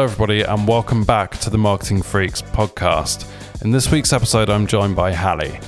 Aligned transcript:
Hello, 0.00 0.10
everybody, 0.10 0.40
and 0.40 0.66
welcome 0.66 1.04
back 1.04 1.36
to 1.40 1.50
the 1.50 1.58
Marketing 1.58 2.00
Freaks 2.00 2.40
podcast. 2.40 3.30
In 3.60 3.70
this 3.70 3.92
week's 3.92 4.14
episode, 4.14 4.48
I'm 4.48 4.66
joined 4.66 4.96
by 4.96 5.12
Halli. 5.12 5.62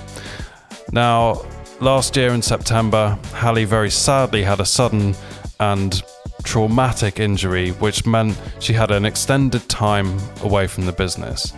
Now, 0.91 1.45
last 1.81 2.17
year 2.17 2.31
in 2.31 2.41
September, 2.41 3.19
Halli 3.33 3.67
very 3.67 3.91
sadly 3.91 4.43
had 4.43 4.59
a 4.61 4.65
sudden 4.65 5.15
and 5.61 6.03
traumatic 6.45 7.21
injury, 7.21 7.73
which 7.73 8.07
meant 8.07 8.41
she 8.59 8.73
had 8.73 8.91
an 8.91 9.05
extended 9.05 9.69
time 9.69 10.19
away 10.41 10.67
from 10.67 10.87
the 10.87 10.93
business. 10.93 11.53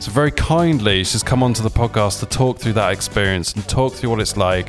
So, 0.00 0.10
very 0.10 0.32
kindly, 0.32 1.04
she's 1.04 1.22
come 1.22 1.44
onto 1.44 1.62
the 1.62 1.70
podcast 1.70 2.18
to 2.18 2.26
talk 2.26 2.58
through 2.58 2.72
that 2.72 2.90
experience 2.92 3.52
and 3.52 3.68
talk 3.68 3.92
through 3.92 4.10
what 4.10 4.20
it's 4.20 4.36
like, 4.36 4.66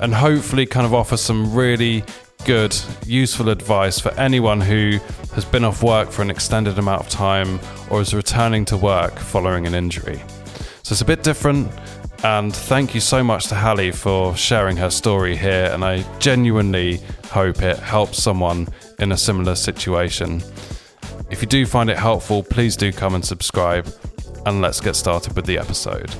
and 0.00 0.12
hopefully, 0.12 0.66
kind 0.66 0.86
of 0.86 0.92
offer 0.92 1.16
some 1.16 1.54
really 1.54 2.02
good, 2.44 2.76
useful 3.06 3.48
advice 3.48 4.00
for 4.00 4.12
anyone 4.14 4.60
who 4.60 4.98
has 5.34 5.44
been 5.44 5.64
off 5.64 5.82
work 5.82 6.10
for 6.10 6.22
an 6.22 6.30
extended 6.30 6.78
amount 6.78 7.02
of 7.02 7.08
time 7.08 7.60
or 7.90 8.00
is 8.00 8.14
returning 8.14 8.64
to 8.66 8.76
work 8.76 9.18
following 9.18 9.66
an 9.66 9.74
injury. 9.74 10.22
So 10.82 10.92
it's 10.92 11.00
a 11.00 11.04
bit 11.04 11.22
different. 11.22 11.70
And 12.22 12.54
thank 12.54 12.94
you 12.94 13.00
so 13.00 13.22
much 13.22 13.48
to 13.48 13.54
Halli 13.54 13.94
for 13.94 14.34
sharing 14.34 14.76
her 14.78 14.90
story 14.90 15.36
here. 15.36 15.70
And 15.72 15.84
I 15.84 16.02
genuinely 16.18 17.00
hope 17.30 17.62
it 17.62 17.78
helps 17.78 18.22
someone 18.22 18.68
in 18.98 19.12
a 19.12 19.16
similar 19.16 19.54
situation. 19.54 20.42
If 21.30 21.42
you 21.42 21.48
do 21.48 21.66
find 21.66 21.90
it 21.90 21.98
helpful, 21.98 22.42
please 22.42 22.76
do 22.76 22.92
come 22.92 23.14
and 23.14 23.24
subscribe. 23.24 23.92
And 24.46 24.62
let's 24.62 24.80
get 24.80 24.96
started 24.96 25.36
with 25.36 25.46
the 25.46 25.58
episode. 25.58 26.14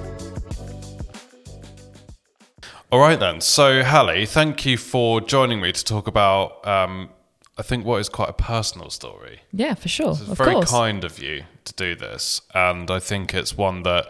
All 2.91 3.01
right, 3.01 3.19
then. 3.19 3.41
So, 3.41 3.83
Halli, 3.83 4.29
thank 4.29 4.67
you 4.67 4.77
for 4.77 5.21
joining 5.21 5.61
me 5.61 5.73
to 5.73 5.85
talk 5.85 6.07
about, 6.07 6.67
um, 6.67 7.11
I 7.57 7.63
think, 7.63 7.85
what 7.85 8.01
is 8.01 8.09
quite 8.09 8.29
a 8.31 8.33
personal 8.35 8.91
story. 8.91 9.41
Yeah, 9.53 9.75
for 9.75 9.89
sure. 9.89 10.11
It's 10.13 10.23
of 10.29 10.39
very 10.39 10.55
course. 10.55 10.71
kind 10.71 11.05
of 11.05 11.19
you 11.21 11.45
to 11.65 11.73
do 11.75 11.95
this. 11.95 12.41
And 12.55 12.91
I 12.91 12.99
think 12.99 13.33
it's 13.33 13.57
one 13.57 13.83
that, 13.85 14.07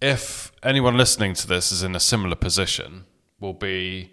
if 0.00 0.50
anyone 0.62 0.96
listening 0.96 1.34
to 1.34 1.46
this 1.46 1.70
is 1.72 1.82
in 1.82 1.94
a 1.94 2.00
similar 2.00 2.36
position, 2.36 3.04
will 3.38 3.52
be 3.52 4.12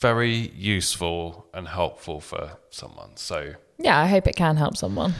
very 0.00 0.50
useful 0.54 1.46
and 1.54 1.68
helpful 1.68 2.20
for 2.20 2.58
someone. 2.70 3.16
So, 3.16 3.54
Yeah, 3.78 3.98
I 3.98 4.06
hope 4.06 4.26
it 4.26 4.36
can 4.36 4.56
help 4.56 4.76
someone. 4.76 5.14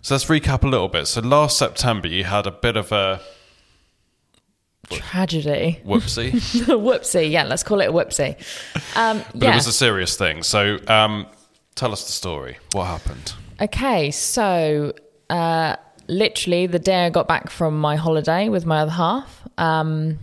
so 0.00 0.14
let's 0.14 0.24
recap 0.26 0.62
a 0.64 0.68
little 0.68 0.88
bit. 0.88 1.06
So, 1.08 1.20
last 1.20 1.58
September, 1.58 2.08
you 2.08 2.24
had 2.24 2.46
a 2.46 2.50
bit 2.52 2.76
of 2.76 2.90
a 2.92 3.20
Tragedy. 4.90 5.80
whoopsie. 5.86 6.30
whoopsie. 6.66 7.30
Yeah, 7.30 7.44
let's 7.44 7.62
call 7.62 7.80
it 7.80 7.88
a 7.88 7.92
whoopsie. 7.92 8.36
Um, 8.96 9.22
But 9.34 9.42
yeah. 9.42 9.52
it 9.52 9.54
was 9.56 9.66
a 9.66 9.72
serious 9.72 10.16
thing. 10.16 10.42
So, 10.42 10.78
um, 10.88 11.26
tell 11.74 11.92
us 11.92 12.04
the 12.04 12.12
story. 12.12 12.58
What 12.72 12.84
happened? 12.84 13.34
okay, 13.60 14.10
so 14.10 14.92
uh, 15.30 15.76
literally 16.08 16.66
the 16.66 16.78
day 16.78 17.06
I 17.06 17.10
got 17.10 17.28
back 17.28 17.48
from 17.50 17.80
my 17.80 17.96
holiday 17.96 18.48
with 18.48 18.66
my 18.66 18.80
other 18.80 18.90
half, 18.90 19.46
um, 19.58 20.18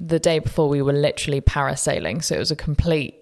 the 0.00 0.18
day 0.18 0.38
before 0.38 0.68
we 0.68 0.82
were 0.82 0.92
literally 0.92 1.40
parasailing. 1.40 2.22
So 2.24 2.34
it 2.34 2.38
was 2.38 2.50
a 2.50 2.56
complete 2.56 3.14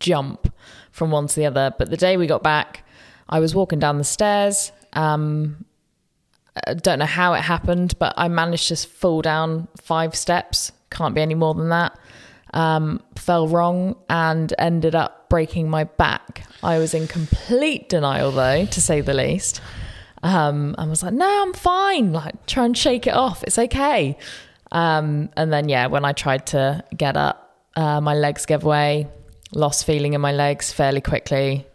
jump 0.00 0.52
from 0.92 1.10
one 1.10 1.26
to 1.26 1.34
the 1.34 1.46
other. 1.46 1.74
But 1.78 1.90
the 1.90 1.96
day 1.96 2.16
we 2.16 2.26
got 2.26 2.42
back, 2.42 2.84
I 3.28 3.40
was 3.40 3.54
walking 3.54 3.78
down 3.78 3.98
the 3.98 4.04
stairs. 4.04 4.72
Um, 4.92 5.64
I 6.66 6.74
don't 6.74 6.98
know 6.98 7.06
how 7.06 7.34
it 7.34 7.42
happened, 7.42 7.98
but 7.98 8.14
I 8.16 8.28
managed 8.28 8.68
to 8.68 8.76
fall 8.76 9.20
down 9.20 9.68
five 9.80 10.14
steps. 10.14 10.72
Can't 10.90 11.14
be 11.14 11.20
any 11.20 11.34
more 11.34 11.54
than 11.54 11.68
that. 11.68 11.98
Um, 12.54 13.02
fell 13.16 13.48
wrong 13.48 13.96
and 14.08 14.52
ended 14.58 14.94
up 14.94 15.28
breaking 15.28 15.68
my 15.68 15.84
back. 15.84 16.46
I 16.62 16.78
was 16.78 16.94
in 16.94 17.06
complete 17.06 17.88
denial, 17.88 18.30
though, 18.30 18.64
to 18.64 18.80
say 18.80 19.00
the 19.00 19.14
least. 19.14 19.60
Um, 20.22 20.74
I 20.78 20.86
was 20.86 21.02
like, 21.02 21.12
no, 21.12 21.42
I'm 21.42 21.52
fine. 21.52 22.12
Like, 22.12 22.46
try 22.46 22.64
and 22.64 22.76
shake 22.76 23.06
it 23.06 23.14
off. 23.14 23.44
It's 23.44 23.58
okay. 23.58 24.16
Um, 24.72 25.30
and 25.36 25.52
then, 25.52 25.68
yeah, 25.68 25.86
when 25.86 26.04
I 26.04 26.12
tried 26.12 26.46
to 26.48 26.84
get 26.96 27.16
up, 27.16 27.66
uh, 27.76 28.00
my 28.00 28.14
legs 28.14 28.46
gave 28.46 28.64
way, 28.64 29.08
lost 29.52 29.84
feeling 29.84 30.14
in 30.14 30.20
my 30.20 30.32
legs 30.32 30.72
fairly 30.72 31.00
quickly. 31.00 31.66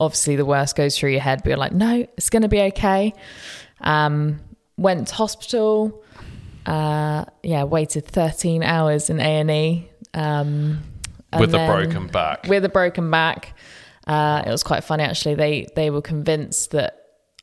Obviously, 0.00 0.36
the 0.36 0.44
worst 0.44 0.74
goes 0.74 0.98
through 0.98 1.10
your 1.10 1.20
head, 1.20 1.42
but 1.42 1.50
you're 1.50 1.58
like, 1.58 1.72
no, 1.72 2.06
it's 2.16 2.30
going 2.30 2.42
to 2.42 2.48
be 2.48 2.60
okay. 2.62 3.12
Um, 3.80 4.40
went 4.76 5.08
to 5.08 5.14
hospital. 5.14 6.02
Uh, 6.66 7.26
yeah, 7.42 7.64
waited 7.64 8.06
13 8.06 8.62
hours 8.62 9.10
in 9.10 9.20
A 9.20 9.40
and 9.40 9.50
E. 9.50 9.90
Um, 10.14 10.82
With 11.38 11.54
a 11.54 11.66
broken 11.66 12.06
back. 12.06 12.46
With 12.48 12.64
a 12.64 12.68
broken 12.68 13.10
back. 13.10 13.54
Uh, 14.06 14.42
it 14.46 14.50
was 14.50 14.62
quite 14.62 14.84
funny 14.84 15.02
actually. 15.02 15.34
They 15.34 15.66
they 15.74 15.90
were 15.90 16.02
convinced 16.02 16.72
that 16.72 17.00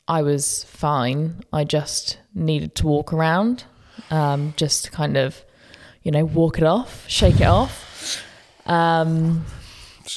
I 0.07 0.21
was 0.21 0.63
fine. 0.65 1.41
I 1.51 1.63
just 1.63 2.17
needed 2.33 2.75
to 2.75 2.87
walk 2.87 3.13
around, 3.13 3.63
um, 4.09 4.53
just 4.57 4.85
to 4.85 4.91
kind 4.91 5.17
of, 5.17 5.43
you 6.03 6.11
know, 6.11 6.25
walk 6.25 6.57
it 6.57 6.63
off, 6.63 7.05
shake 7.07 7.41
it 7.41 7.47
off. 7.47 8.23
Um, 8.65 9.45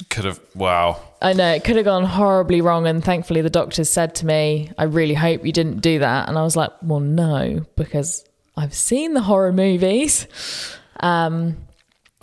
Could 0.09 0.25
have, 0.25 0.39
wow. 0.53 1.01
I 1.21 1.33
know 1.33 1.53
it 1.53 1.63
could 1.63 1.75
have 1.77 1.85
gone 1.85 2.03
horribly 2.03 2.61
wrong, 2.61 2.87
and 2.87 3.03
thankfully 3.03 3.41
the 3.41 3.49
doctors 3.49 3.89
said 3.89 4.15
to 4.15 4.25
me, 4.25 4.71
"I 4.77 4.83
really 4.83 5.13
hope 5.13 5.45
you 5.45 5.51
didn't 5.51 5.81
do 5.81 5.99
that." 5.99 6.29
And 6.29 6.37
I 6.37 6.43
was 6.43 6.55
like, 6.55 6.71
"Well, 6.81 6.99
no, 6.99 7.65
because 7.75 8.23
I've 8.55 8.73
seen 8.73 9.13
the 9.13 9.21
horror 9.21 9.51
movies." 9.53 10.27
Um, 10.99 11.57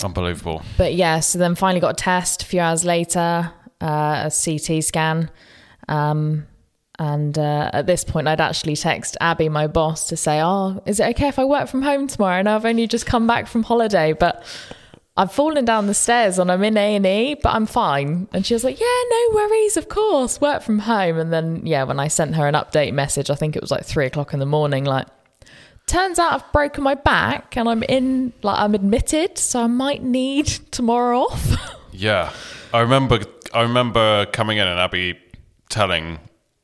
Unbelievable. 0.04 0.62
but 0.78 0.94
yeah, 0.94 1.20
so 1.20 1.38
then 1.38 1.54
finally 1.54 1.80
got 1.80 1.90
a 1.90 2.02
test 2.02 2.42
a 2.42 2.46
few 2.46 2.60
hours 2.60 2.84
later, 2.84 3.50
uh, 3.80 4.28
a 4.28 4.30
CT 4.30 4.82
scan. 4.84 5.30
Um, 5.88 6.46
and 6.98 7.36
uh, 7.38 7.70
at 7.72 7.86
this 7.86 8.04
point, 8.04 8.28
I'd 8.28 8.40
actually 8.40 8.76
text 8.76 9.16
Abby, 9.20 9.48
my 9.48 9.66
boss, 9.66 10.08
to 10.08 10.16
say, 10.16 10.40
"Oh, 10.40 10.82
is 10.86 11.00
it 11.00 11.04
okay 11.16 11.28
if 11.28 11.38
I 11.38 11.44
work 11.44 11.68
from 11.68 11.82
home 11.82 12.06
tomorrow?" 12.06 12.38
And 12.38 12.48
I've 12.48 12.64
only 12.64 12.86
just 12.86 13.06
come 13.06 13.26
back 13.26 13.46
from 13.48 13.62
holiday, 13.62 14.12
but 14.12 14.44
I've 15.16 15.32
fallen 15.32 15.64
down 15.64 15.88
the 15.88 15.94
stairs 15.94 16.38
and 16.38 16.50
I'm 16.50 16.62
in 16.62 16.76
A 16.76 16.96
and 16.96 17.04
E, 17.06 17.34
but 17.42 17.54
I'm 17.54 17.66
fine. 17.66 18.28
And 18.32 18.46
she 18.46 18.54
was 18.54 18.62
like, 18.62 18.78
"Yeah, 18.78 19.02
no 19.10 19.30
worries, 19.34 19.76
of 19.76 19.88
course, 19.88 20.40
work 20.40 20.62
from 20.62 20.80
home." 20.80 21.18
And 21.18 21.32
then 21.32 21.66
yeah, 21.66 21.82
when 21.84 21.98
I 21.98 22.08
sent 22.08 22.36
her 22.36 22.46
an 22.46 22.54
update 22.54 22.92
message, 22.92 23.30
I 23.30 23.34
think 23.34 23.56
it 23.56 23.62
was 23.62 23.70
like 23.70 23.84
three 23.84 24.06
o'clock 24.06 24.32
in 24.32 24.38
the 24.38 24.46
morning, 24.46 24.84
like. 24.84 25.06
Turns 25.86 26.18
out 26.18 26.32
I've 26.32 26.52
broken 26.52 26.82
my 26.84 26.94
back 26.94 27.56
and 27.56 27.68
I'm 27.68 27.82
in, 27.82 28.32
like, 28.42 28.58
I'm 28.58 28.74
admitted, 28.74 29.36
so 29.36 29.62
I 29.62 29.66
might 29.66 30.02
need 30.02 30.46
tomorrow 30.70 31.20
off. 31.20 31.76
Yeah. 31.92 32.32
I 32.72 32.80
remember 32.80 33.20
I 33.52 33.62
remember 33.62 34.26
coming 34.26 34.56
in 34.58 34.66
and 34.66 34.80
Abby 34.80 35.18
telling 35.68 36.18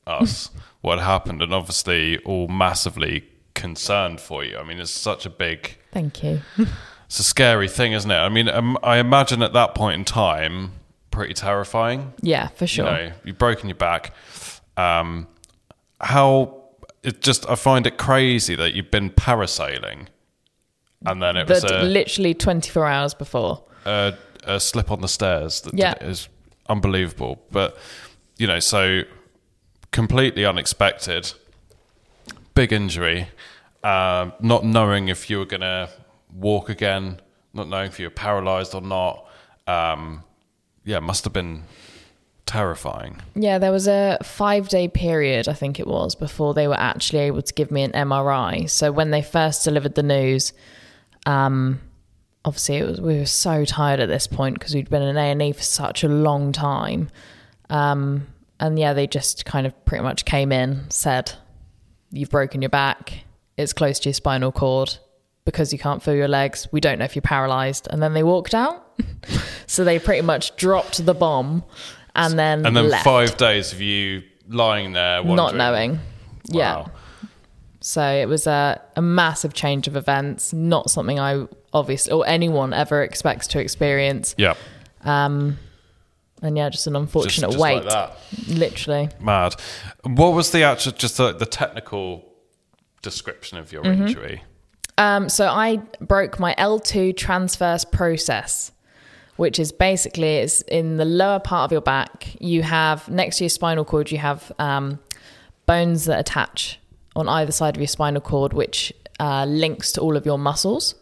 us 0.06 0.50
what 0.80 0.98
happened 0.98 1.42
and 1.42 1.52
obviously 1.52 2.18
all 2.18 2.48
massively 2.48 3.24
concerned 3.54 4.20
for 4.20 4.42
you. 4.44 4.56
I 4.56 4.64
mean, 4.64 4.80
it's 4.80 4.90
such 4.90 5.26
a 5.26 5.30
big 5.30 5.76
Thank 5.92 6.22
you. 6.22 6.40
it's 7.06 7.18
a 7.18 7.24
scary 7.24 7.68
thing, 7.68 7.92
isn't 7.92 8.10
it? 8.10 8.14
I 8.16 8.28
mean, 8.28 8.48
um, 8.48 8.78
I 8.82 8.98
imagine 8.98 9.42
at 9.42 9.52
that 9.52 9.74
point 9.74 9.98
in 9.98 10.04
time 10.04 10.72
pretty 11.10 11.34
terrifying. 11.34 12.12
Yeah, 12.22 12.48
for 12.48 12.66
sure. 12.66 12.86
You 12.86 12.90
know, 12.90 13.12
you've 13.24 13.38
broken 13.38 13.68
your 13.68 13.76
back. 13.76 14.14
Um, 14.76 15.26
how 16.00 16.57
it 17.08 17.20
just 17.20 17.48
I 17.48 17.54
find 17.54 17.86
it 17.86 17.96
crazy 17.98 18.54
that 18.56 18.74
you've 18.74 18.90
been 18.90 19.10
parasailing 19.10 20.06
and 21.06 21.22
then 21.22 21.36
it 21.36 21.48
was 21.48 21.64
a, 21.64 21.82
literally 21.82 22.34
24 22.34 22.86
hours 22.86 23.14
before. 23.14 23.62
a, 23.84 24.14
a 24.44 24.58
slip 24.60 24.90
on 24.90 25.00
the 25.00 25.08
stairs 25.08 25.60
that 25.62 25.74
Yeah. 25.74 25.94
is 26.00 26.28
unbelievable. 26.68 27.40
But 27.50 27.76
you 28.36 28.46
know, 28.46 28.60
so 28.60 29.02
completely 29.90 30.44
unexpected, 30.44 31.32
big 32.54 32.72
injury, 32.72 33.28
um, 33.84 34.32
not 34.40 34.64
knowing 34.64 35.08
if 35.08 35.30
you 35.30 35.38
were 35.38 35.46
going 35.46 35.60
to 35.62 35.88
walk 36.34 36.68
again, 36.68 37.20
not 37.54 37.68
knowing 37.68 37.86
if 37.88 37.98
you 37.98 38.06
were 38.06 38.10
paralyzed 38.10 38.74
or 38.74 38.80
not. 38.82 39.24
Um, 39.66 40.22
yeah, 40.84 40.98
must 41.00 41.24
have 41.24 41.32
been 41.32 41.64
terrifying. 42.48 43.20
Yeah, 43.34 43.58
there 43.58 43.70
was 43.70 43.86
a 43.86 44.18
five 44.22 44.68
day 44.68 44.88
period, 44.88 45.48
I 45.48 45.52
think 45.52 45.78
it 45.78 45.86
was, 45.86 46.14
before 46.14 46.54
they 46.54 46.66
were 46.66 46.78
actually 46.78 47.20
able 47.20 47.42
to 47.42 47.54
give 47.54 47.70
me 47.70 47.82
an 47.82 47.92
MRI. 47.92 48.68
So 48.68 48.90
when 48.90 49.10
they 49.10 49.22
first 49.22 49.64
delivered 49.64 49.94
the 49.94 50.02
news, 50.02 50.52
um, 51.26 51.80
obviously 52.44 52.82
was, 52.82 53.00
we 53.00 53.18
were 53.18 53.26
so 53.26 53.64
tired 53.64 54.00
at 54.00 54.08
this 54.08 54.26
point 54.26 54.58
because 54.58 54.74
we'd 54.74 54.88
been 54.88 55.02
in 55.02 55.16
A 55.16 55.20
and 55.20 55.42
E 55.42 55.52
for 55.52 55.62
such 55.62 56.02
a 56.02 56.08
long 56.08 56.50
time. 56.52 57.10
Um, 57.68 58.26
and 58.58 58.78
yeah, 58.78 58.94
they 58.94 59.06
just 59.06 59.44
kind 59.44 59.66
of 59.66 59.84
pretty 59.84 60.02
much 60.02 60.24
came 60.24 60.50
in, 60.50 60.90
said, 60.90 61.32
"You've 62.10 62.30
broken 62.30 62.62
your 62.62 62.70
back. 62.70 63.24
It's 63.56 63.72
close 63.72 64.00
to 64.00 64.08
your 64.08 64.14
spinal 64.14 64.50
cord." 64.50 64.96
Because 65.44 65.72
you 65.72 65.78
can't 65.78 66.02
feel 66.02 66.14
your 66.14 66.28
legs, 66.28 66.68
we 66.72 66.78
don't 66.78 66.98
know 66.98 67.06
if 67.06 67.16
you're 67.16 67.22
paralyzed. 67.22 67.88
And 67.90 68.02
then 68.02 68.12
they 68.12 68.22
walked 68.22 68.54
out. 68.54 68.84
so 69.66 69.82
they 69.82 69.98
pretty 69.98 70.20
much 70.20 70.54
dropped 70.56 71.06
the 71.06 71.14
bomb 71.14 71.64
and 72.18 72.38
then 72.38 72.66
And 72.66 72.76
then 72.76 72.88
left 72.88 73.04
five 73.04 73.36
days 73.36 73.72
of 73.72 73.80
you 73.80 74.22
lying 74.48 74.92
there, 74.92 75.22
not 75.24 75.54
knowing. 75.54 76.00
Yeah. 76.44 76.86
So 77.80 78.02
it 78.02 78.26
was 78.26 78.46
a, 78.46 78.80
a 78.96 79.02
massive 79.02 79.54
change 79.54 79.86
of 79.86 79.96
events, 79.96 80.52
not 80.52 80.90
something 80.90 81.18
I 81.20 81.46
obviously 81.72 82.12
or 82.12 82.26
anyone 82.26 82.72
ever 82.72 83.02
expects 83.02 83.46
to 83.48 83.60
experience. 83.60 84.34
Yeah. 84.36 84.54
Um, 85.04 85.58
and 86.42 86.56
yeah, 86.56 86.68
just 86.70 86.86
an 86.86 86.94
Just, 86.94 87.00
unfortunate 87.02 87.50
just 87.52 87.58
wait. 87.58 87.84
like 87.84 87.92
that. 87.92 88.16
Literally. 88.48 89.08
Mad. 89.20 89.54
What 90.04 90.34
was 90.34 90.50
the 90.50 90.62
actual, 90.64 90.92
just 90.92 91.16
the, 91.18 91.32
the 91.32 91.46
technical 91.46 92.24
description 93.02 93.58
of 93.58 93.72
your 93.72 93.82
Mm-hmm. 93.84 94.06
injury? 94.06 94.42
Um, 94.96 95.28
so 95.28 95.46
I 95.46 95.76
broke 96.00 96.40
my 96.40 96.54
L2 96.58 97.16
transverse 97.16 97.84
process, 97.84 98.72
which 99.38 99.58
is 99.58 99.72
basically 99.72 100.36
it's 100.36 100.60
in 100.62 100.96
the 100.98 101.04
lower 101.04 101.38
part 101.40 101.64
of 101.64 101.72
your 101.72 101.80
back. 101.80 102.36
You 102.40 102.62
have 102.62 103.08
next 103.08 103.38
to 103.38 103.44
your 103.44 103.48
spinal 103.50 103.84
cord, 103.84 104.10
you 104.12 104.18
have 104.18 104.52
um, 104.58 104.98
bones 105.66 106.04
that 106.04 106.18
attach 106.20 106.78
on 107.16 107.28
either 107.28 107.52
side 107.52 107.74
of 107.76 107.80
your 107.80 107.88
spinal 107.88 108.20
cord, 108.20 108.52
which 108.52 108.92
uh, 109.18 109.44
links 109.46 109.92
to 109.92 110.00
all 110.00 110.16
of 110.16 110.26
your 110.26 110.38
muscles. 110.38 110.94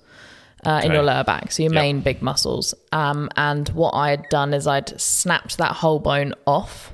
Uh, 0.64 0.80
in 0.82 0.86
Okay. 0.86 0.94
your 0.94 1.02
lower 1.04 1.22
back, 1.22 1.52
so 1.52 1.62
your 1.62 1.72
Yep. 1.72 1.80
main 1.80 2.00
big 2.00 2.22
muscles. 2.22 2.74
Um, 2.90 3.28
and 3.36 3.68
what 3.68 3.90
I 3.94 4.10
had 4.10 4.28
done 4.30 4.52
is 4.52 4.66
I'd 4.66 4.98
snapped 5.00 5.58
that 5.58 5.72
whole 5.72 6.00
bone 6.00 6.32
off, 6.46 6.92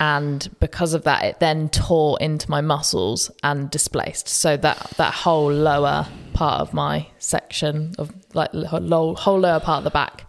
and 0.00 0.48
because 0.60 0.92
of 0.94 1.04
that, 1.04 1.24
it 1.24 1.40
then 1.40 1.68
tore 1.68 2.18
into 2.20 2.50
my 2.50 2.60
muscles 2.60 3.30
and 3.44 3.70
displaced. 3.70 4.28
So 4.28 4.56
that 4.56 4.78
that 4.96 5.14
whole 5.14 5.52
lower 5.52 6.06
part 6.34 6.60
of 6.60 6.74
my 6.74 7.06
section 7.18 7.94
of 7.98 8.12
like 8.34 8.52
whole 8.52 9.14
whole 9.16 9.38
lower 9.38 9.60
part 9.60 9.78
of 9.78 9.84
the 9.84 9.90
back 9.90 10.28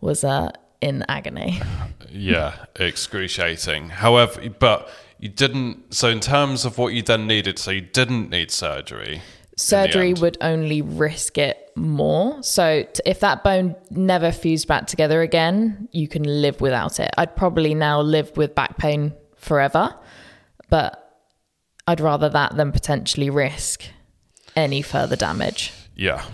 was 0.00 0.24
uh, 0.24 0.50
in 0.80 1.04
agony. 1.08 1.60
Yeah, 2.08 2.54
excruciating. 2.76 3.90
However, 3.90 4.48
but 4.48 4.88
you 5.18 5.28
didn't. 5.28 5.94
So, 5.94 6.08
in 6.08 6.20
terms 6.20 6.64
of 6.64 6.78
what 6.78 6.94
you 6.94 7.02
then 7.02 7.26
needed, 7.26 7.58
so 7.58 7.70
you 7.70 7.82
didn't 7.82 8.30
need 8.30 8.50
surgery. 8.50 9.22
Surgery 9.56 10.14
would 10.14 10.38
only 10.40 10.80
risk 10.80 11.36
it 11.36 11.70
more. 11.76 12.42
So 12.42 12.82
t- 12.82 13.02
if 13.04 13.20
that 13.20 13.44
bone 13.44 13.76
never 13.90 14.32
fused 14.32 14.66
back 14.66 14.86
together 14.86 15.20
again, 15.20 15.86
you 15.92 16.08
can 16.08 16.22
live 16.22 16.62
without 16.62 16.98
it. 16.98 17.10
I'd 17.18 17.36
probably 17.36 17.74
now 17.74 18.00
live 18.00 18.34
with 18.38 18.54
back 18.54 18.78
pain 18.78 19.12
forever, 19.36 19.94
but 20.70 21.20
I'd 21.86 22.00
rather 22.00 22.30
that 22.30 22.56
than 22.56 22.72
potentially 22.72 23.28
risk 23.28 23.84
any 24.56 24.82
further 24.82 25.16
damage. 25.16 25.72
Yeah. 25.94 26.24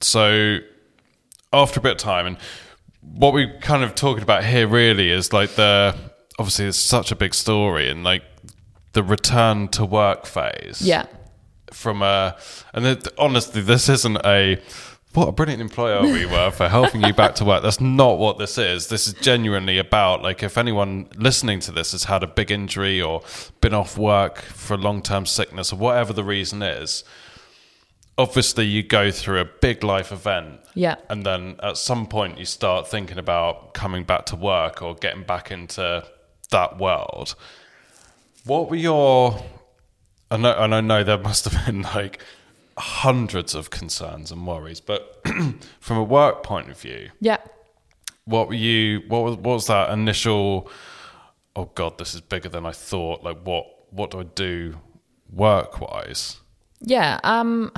So 0.00 0.58
after 1.52 1.80
a 1.80 1.82
bit 1.82 1.92
of 1.92 1.98
time, 1.98 2.26
and 2.26 2.38
what 3.00 3.32
we're 3.32 3.58
kind 3.60 3.82
of 3.82 3.94
talking 3.94 4.22
about 4.22 4.44
here 4.44 4.66
really 4.66 5.10
is 5.10 5.32
like 5.32 5.50
the 5.54 5.94
obviously 6.38 6.66
it's 6.66 6.78
such 6.78 7.12
a 7.12 7.16
big 7.16 7.34
story 7.34 7.88
and 7.88 8.04
like 8.04 8.22
the 8.92 9.02
return 9.02 9.68
to 9.68 9.84
work 9.84 10.26
phase. 10.26 10.82
Yeah. 10.82 11.06
From 11.72 12.02
a 12.02 12.36
and 12.72 12.86
it, 12.86 13.08
honestly, 13.18 13.60
this 13.60 13.88
isn't 13.88 14.18
a 14.24 14.60
what 15.14 15.28
a 15.28 15.32
brilliant 15.32 15.62
employer 15.62 16.02
we 16.02 16.26
were 16.26 16.50
for 16.50 16.68
helping 16.68 17.02
you 17.02 17.12
back 17.14 17.34
to 17.36 17.44
work. 17.44 17.62
That's 17.62 17.80
not 17.80 18.18
what 18.18 18.36
this 18.36 18.58
is. 18.58 18.88
This 18.88 19.08
is 19.08 19.14
genuinely 19.14 19.78
about 19.78 20.22
like 20.22 20.42
if 20.42 20.58
anyone 20.58 21.08
listening 21.16 21.60
to 21.60 21.72
this 21.72 21.92
has 21.92 22.04
had 22.04 22.22
a 22.22 22.26
big 22.26 22.50
injury 22.50 23.00
or 23.00 23.22
been 23.60 23.72
off 23.72 23.96
work 23.96 24.42
for 24.42 24.76
long 24.76 25.02
term 25.02 25.24
sickness 25.24 25.72
or 25.72 25.76
whatever 25.76 26.12
the 26.12 26.24
reason 26.24 26.62
is, 26.62 27.02
obviously 28.18 28.64
you 28.64 28.82
go 28.82 29.10
through 29.10 29.40
a 29.40 29.44
big 29.44 29.82
life 29.84 30.10
event. 30.12 30.60
Yeah. 30.74 30.96
And 31.10 31.24
then 31.24 31.56
at 31.62 31.76
some 31.76 32.06
point 32.06 32.38
you 32.38 32.44
start 32.44 32.88
thinking 32.88 33.18
about 33.18 33.74
coming 33.74 34.04
back 34.04 34.26
to 34.26 34.36
work 34.36 34.82
or 34.82 34.94
getting 34.94 35.22
back 35.22 35.50
into 35.50 36.04
that 36.50 36.78
world. 36.78 37.34
What 38.44 38.70
were 38.70 38.76
your 38.76 39.42
I 40.30 40.36
know 40.38 40.56
and 40.58 40.74
I 40.74 40.80
know 40.80 41.04
there 41.04 41.18
must 41.18 41.44
have 41.44 41.66
been 41.66 41.82
like 41.82 42.20
hundreds 42.78 43.54
of 43.54 43.70
concerns 43.70 44.30
and 44.30 44.46
worries, 44.46 44.80
but 44.80 45.22
from 45.80 45.96
a 45.96 46.02
work 46.04 46.42
point 46.42 46.68
of 46.70 46.78
view, 46.78 47.10
Yeah. 47.20 47.38
what 48.24 48.48
were 48.48 48.54
you 48.54 49.02
what 49.08 49.22
was 49.24 49.36
what 49.36 49.54
was 49.54 49.66
that 49.66 49.90
initial 49.90 50.70
oh 51.54 51.70
god, 51.74 51.96
this 51.98 52.14
is 52.14 52.20
bigger 52.20 52.48
than 52.48 52.66
I 52.66 52.72
thought, 52.72 53.22
like 53.22 53.38
what 53.44 53.66
what 53.92 54.10
do 54.10 54.20
I 54.20 54.24
do 54.24 54.76
work 55.30 55.80
wise? 55.80 56.38
Yeah. 56.80 57.18
Um, 57.24 57.72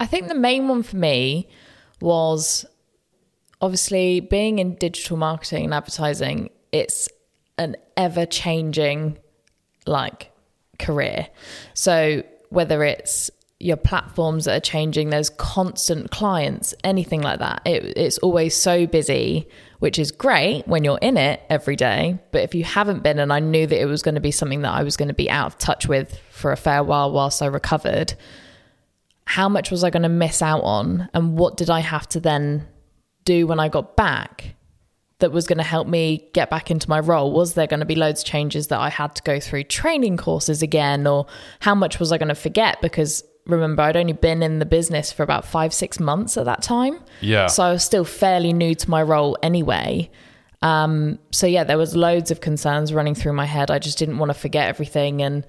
I 0.00 0.06
think 0.06 0.28
the 0.28 0.34
main 0.34 0.66
one 0.66 0.82
for 0.82 0.96
me 0.96 1.46
was 2.00 2.64
obviously 3.60 4.20
being 4.20 4.58
in 4.58 4.74
digital 4.76 5.18
marketing 5.18 5.66
and 5.66 5.74
advertising. 5.74 6.50
It's 6.72 7.08
an 7.58 7.76
ever 7.96 8.24
changing 8.24 9.18
like 9.86 10.32
career. 10.78 11.28
So 11.74 12.22
whether 12.48 12.82
it's 12.82 13.30
your 13.62 13.76
platforms 13.76 14.46
that 14.46 14.56
are 14.56 14.60
changing, 14.60 15.10
there's 15.10 15.28
constant 15.28 16.10
clients, 16.10 16.74
anything 16.82 17.20
like 17.20 17.40
that. 17.40 17.60
It, 17.66 17.98
it's 17.98 18.16
always 18.18 18.56
so 18.56 18.86
busy, 18.86 19.46
which 19.80 19.98
is 19.98 20.10
great 20.10 20.66
when 20.66 20.82
you're 20.82 20.98
in 21.02 21.18
it 21.18 21.42
every 21.50 21.76
day. 21.76 22.18
But 22.32 22.42
if 22.42 22.54
you 22.54 22.64
haven't 22.64 23.02
been, 23.02 23.18
and 23.18 23.30
I 23.30 23.40
knew 23.40 23.66
that 23.66 23.78
it 23.78 23.84
was 23.84 24.02
going 24.02 24.14
to 24.14 24.20
be 24.20 24.30
something 24.30 24.62
that 24.62 24.72
I 24.72 24.82
was 24.82 24.96
going 24.96 25.08
to 25.08 25.14
be 25.14 25.28
out 25.28 25.46
of 25.48 25.58
touch 25.58 25.86
with 25.86 26.18
for 26.30 26.52
a 26.52 26.56
fair 26.56 26.82
while 26.82 27.12
whilst 27.12 27.42
I 27.42 27.46
recovered, 27.46 28.14
how 29.30 29.48
much 29.48 29.70
was 29.70 29.84
I 29.84 29.90
going 29.90 30.02
to 30.02 30.08
miss 30.08 30.42
out 30.42 30.62
on? 30.62 31.08
And 31.14 31.38
what 31.38 31.56
did 31.56 31.70
I 31.70 31.78
have 31.78 32.08
to 32.08 32.18
then 32.18 32.66
do 33.24 33.46
when 33.46 33.60
I 33.60 33.68
got 33.68 33.96
back 33.96 34.56
that 35.20 35.30
was 35.30 35.46
going 35.46 35.58
to 35.58 35.62
help 35.64 35.86
me 35.86 36.28
get 36.34 36.50
back 36.50 36.68
into 36.68 36.88
my 36.88 36.98
role? 36.98 37.30
Was 37.30 37.54
there 37.54 37.68
going 37.68 37.78
to 37.78 37.86
be 37.86 37.94
loads 37.94 38.22
of 38.22 38.26
changes 38.26 38.66
that 38.66 38.80
I 38.80 38.88
had 38.88 39.14
to 39.14 39.22
go 39.22 39.38
through 39.38 39.64
training 39.64 40.16
courses 40.16 40.62
again? 40.62 41.06
Or 41.06 41.28
how 41.60 41.76
much 41.76 42.00
was 42.00 42.10
I 42.10 42.18
going 42.18 42.30
to 42.30 42.34
forget? 42.34 42.82
Because 42.82 43.22
remember, 43.46 43.84
I'd 43.84 43.96
only 43.96 44.14
been 44.14 44.42
in 44.42 44.58
the 44.58 44.66
business 44.66 45.12
for 45.12 45.22
about 45.22 45.44
five, 45.44 45.72
six 45.72 46.00
months 46.00 46.36
at 46.36 46.46
that 46.46 46.60
time. 46.60 46.98
Yeah. 47.20 47.46
So 47.46 47.62
I 47.62 47.70
was 47.70 47.84
still 47.84 48.04
fairly 48.04 48.52
new 48.52 48.74
to 48.74 48.90
my 48.90 49.00
role 49.00 49.38
anyway. 49.44 50.10
Um, 50.60 51.20
so 51.30 51.46
yeah, 51.46 51.62
there 51.62 51.78
was 51.78 51.94
loads 51.94 52.32
of 52.32 52.40
concerns 52.40 52.92
running 52.92 53.14
through 53.14 53.34
my 53.34 53.46
head. 53.46 53.70
I 53.70 53.78
just 53.78 53.96
didn't 53.96 54.18
want 54.18 54.30
to 54.30 54.34
forget 54.34 54.66
everything 54.66 55.22
and 55.22 55.46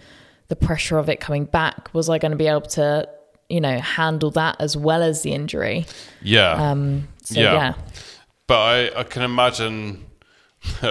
the 0.50 0.56
pressure 0.56 1.00
of 1.00 1.10
it 1.10 1.20
coming 1.20 1.46
back. 1.46 1.92
Was 1.96 2.10
I 2.10 2.20
going 2.20 2.32
to 2.32 2.38
be 2.38 2.46
able 2.46 2.62
to, 2.62 3.10
you 3.52 3.62
know, 3.62 3.80
handle 3.80 4.32
that 4.32 4.56
as 4.60 4.76
well 4.78 5.04
as 5.04 5.22
the 5.24 5.34
injury? 5.34 5.86
Yeah. 6.22 6.52
Um, 6.72 7.08
so 7.24 7.40
Yeah. 7.40 7.54
yeah. 7.54 7.74
But 8.48 8.60
I, 8.60 9.00
I 9.00 9.04
can 9.04 9.22
imagine, 9.22 10.06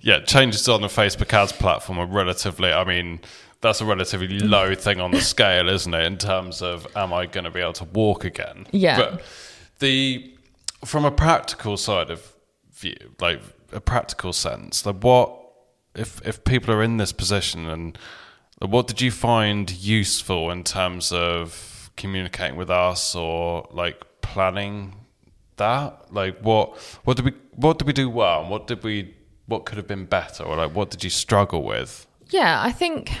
yeah, 0.00 0.20
changes 0.20 0.68
on 0.68 0.82
the 0.82 0.88
Facebook 0.88 1.32
ads 1.32 1.52
platform 1.52 1.98
are 1.98 2.06
relatively, 2.06 2.72
I 2.72 2.84
mean, 2.84 3.20
that's 3.60 3.80
a 3.80 3.84
relatively 3.84 4.38
low 4.38 4.74
thing 4.74 5.00
on 5.00 5.10
the 5.10 5.20
scale, 5.20 5.68
isn't 5.68 5.92
it, 5.94 6.04
in 6.04 6.18
terms 6.18 6.62
of 6.62 6.86
am 6.94 7.12
I 7.12 7.26
going 7.26 7.44
to 7.44 7.50
be 7.50 7.60
able 7.60 7.72
to 7.74 7.84
walk 7.84 8.24
again? 8.24 8.66
Yeah. 8.70 8.96
But 8.98 9.22
the, 9.78 10.32
from 10.84 11.04
a 11.04 11.10
practical 11.10 11.76
side 11.76 12.10
of 12.10 12.32
view, 12.72 12.96
like 13.20 13.40
a 13.72 13.80
practical 13.80 14.32
sense, 14.32 14.84
like 14.86 14.96
what, 15.02 15.40
if, 15.94 16.20
if 16.26 16.44
people 16.44 16.74
are 16.74 16.82
in 16.82 16.98
this 16.98 17.12
position 17.12 17.66
and 17.66 17.98
what 18.60 18.86
did 18.86 19.00
you 19.00 19.10
find 19.10 19.70
useful 19.70 20.50
in 20.50 20.62
terms 20.64 21.10
of 21.12 21.73
communicating 21.96 22.56
with 22.56 22.70
us 22.70 23.14
or 23.14 23.68
like 23.72 24.02
planning 24.20 24.94
that? 25.56 26.12
Like 26.12 26.38
what 26.40 26.78
what 27.04 27.16
did 27.16 27.24
we 27.26 27.32
what 27.52 27.78
did 27.78 27.86
we 27.86 27.92
do 27.92 28.08
well 28.08 28.42
and 28.42 28.50
what 28.50 28.66
did 28.66 28.82
we 28.82 29.14
what 29.46 29.66
could 29.66 29.76
have 29.76 29.86
been 29.86 30.06
better 30.06 30.42
or 30.42 30.56
like 30.56 30.74
what 30.74 30.90
did 30.90 31.04
you 31.04 31.10
struggle 31.10 31.62
with? 31.62 32.06
Yeah, 32.30 32.60
I 32.62 32.72
think 32.72 33.12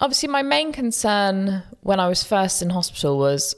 obviously 0.00 0.28
my 0.28 0.42
main 0.42 0.72
concern 0.72 1.62
when 1.80 2.00
I 2.00 2.08
was 2.08 2.22
first 2.22 2.62
in 2.62 2.70
hospital 2.70 3.18
was 3.18 3.54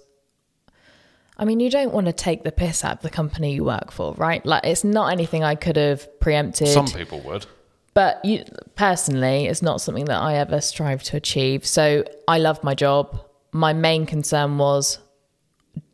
I 1.41 1.45
mean, 1.45 1.61
you 1.61 1.71
don't 1.71 1.93
want 1.93 2.07
to 2.09 2.13
take 2.13 2.43
the 2.43 2.51
piss 2.51 2.85
out 2.85 2.97
of 2.97 3.03
the 3.03 3.11
company 3.11 3.55
you 3.55 3.63
work 3.63 3.93
for, 3.93 4.13
right? 4.15 4.45
Like, 4.45 4.65
it's 4.65 4.83
not 4.83 5.13
anything 5.13 5.45
I 5.45 5.55
could 5.55 5.77
have 5.77 6.19
preempted. 6.19 6.67
Some 6.67 6.87
people 6.89 7.21
would. 7.21 7.47
but 7.95 8.25
you, 8.25 8.45
personally, 8.75 9.47
it's 9.47 9.63
not 9.63 9.81
something 9.81 10.07
that 10.07 10.21
I 10.21 10.35
ever 10.35 10.61
strive 10.61 11.05
to 11.05 11.17
achieve. 11.17 11.65
So 11.65 12.03
I 12.27 12.39
love 12.39 12.65
my 12.65 12.75
job. 12.75 13.25
My 13.59 13.73
main 13.73 14.07
concern 14.07 14.57
was, 14.57 15.01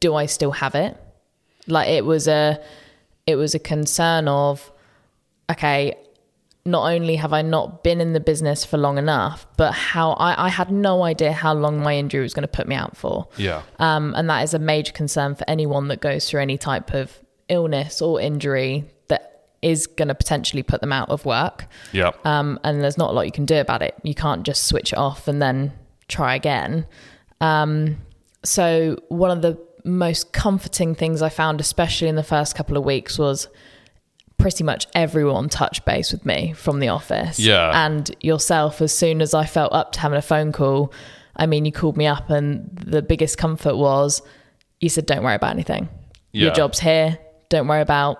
do 0.00 0.14
I 0.14 0.26
still 0.26 0.50
have 0.50 0.74
it? 0.74 0.98
Like 1.66 1.88
it 1.88 2.04
was 2.04 2.28
a, 2.28 2.60
it 3.26 3.36
was 3.36 3.54
a 3.54 3.58
concern 3.58 4.28
of, 4.28 4.70
okay, 5.50 5.94
not 6.66 6.92
only 6.92 7.16
have 7.16 7.32
I 7.32 7.40
not 7.40 7.82
been 7.82 8.02
in 8.02 8.12
the 8.12 8.20
business 8.20 8.66
for 8.66 8.76
long 8.76 8.98
enough, 8.98 9.46
but 9.56 9.72
how 9.72 10.12
I, 10.12 10.46
I 10.46 10.48
had 10.50 10.70
no 10.70 11.04
idea 11.04 11.32
how 11.32 11.54
long 11.54 11.80
my 11.80 11.96
injury 11.96 12.20
was 12.20 12.34
going 12.34 12.42
to 12.42 12.48
put 12.48 12.68
me 12.68 12.74
out 12.74 12.98
for. 12.98 13.28
Yeah. 13.38 13.62
Um, 13.78 14.14
and 14.14 14.28
that 14.28 14.42
is 14.42 14.52
a 14.52 14.58
major 14.58 14.92
concern 14.92 15.34
for 15.34 15.48
anyone 15.48 15.88
that 15.88 16.02
goes 16.02 16.28
through 16.28 16.42
any 16.42 16.58
type 16.58 16.92
of 16.92 17.18
illness 17.48 18.02
or 18.02 18.20
injury 18.20 18.84
that 19.08 19.48
is 19.62 19.86
going 19.86 20.08
to 20.08 20.14
potentially 20.14 20.62
put 20.62 20.82
them 20.82 20.92
out 20.92 21.08
of 21.08 21.24
work. 21.24 21.66
Yeah. 21.92 22.12
Um, 22.24 22.60
and 22.62 22.82
there's 22.82 22.98
not 22.98 23.08
a 23.08 23.12
lot 23.14 23.24
you 23.24 23.32
can 23.32 23.46
do 23.46 23.56
about 23.56 23.80
it. 23.80 23.94
You 24.02 24.14
can't 24.14 24.42
just 24.42 24.66
switch 24.66 24.92
it 24.92 24.98
off 24.98 25.28
and 25.28 25.40
then 25.40 25.72
try 26.08 26.34
again. 26.34 26.86
Um, 27.40 27.98
so, 28.44 28.98
one 29.08 29.30
of 29.30 29.42
the 29.42 29.58
most 29.84 30.32
comforting 30.32 30.94
things 30.94 31.22
I 31.22 31.28
found, 31.28 31.60
especially 31.60 32.08
in 32.08 32.16
the 32.16 32.22
first 32.22 32.54
couple 32.54 32.76
of 32.76 32.84
weeks, 32.84 33.18
was 33.18 33.48
pretty 34.36 34.64
much 34.64 34.86
everyone 34.94 35.48
touched 35.48 35.84
base 35.84 36.12
with 36.12 36.26
me 36.26 36.52
from 36.52 36.80
the 36.80 36.88
office. 36.88 37.38
Yeah. 37.38 37.84
And 37.84 38.14
yourself, 38.20 38.80
as 38.80 38.92
soon 38.92 39.22
as 39.22 39.34
I 39.34 39.44
felt 39.46 39.72
up 39.72 39.92
to 39.92 40.00
having 40.00 40.18
a 40.18 40.22
phone 40.22 40.52
call, 40.52 40.92
I 41.36 41.46
mean, 41.46 41.64
you 41.64 41.72
called 41.72 41.96
me 41.96 42.06
up, 42.06 42.30
and 42.30 42.70
the 42.84 43.02
biggest 43.02 43.38
comfort 43.38 43.76
was 43.76 44.22
you 44.80 44.88
said, 44.88 45.06
Don't 45.06 45.22
worry 45.22 45.34
about 45.34 45.52
anything. 45.52 45.88
Yeah. 46.32 46.46
Your 46.46 46.54
job's 46.54 46.80
here. 46.80 47.18
Don't 47.48 47.68
worry 47.68 47.80
about 47.80 48.18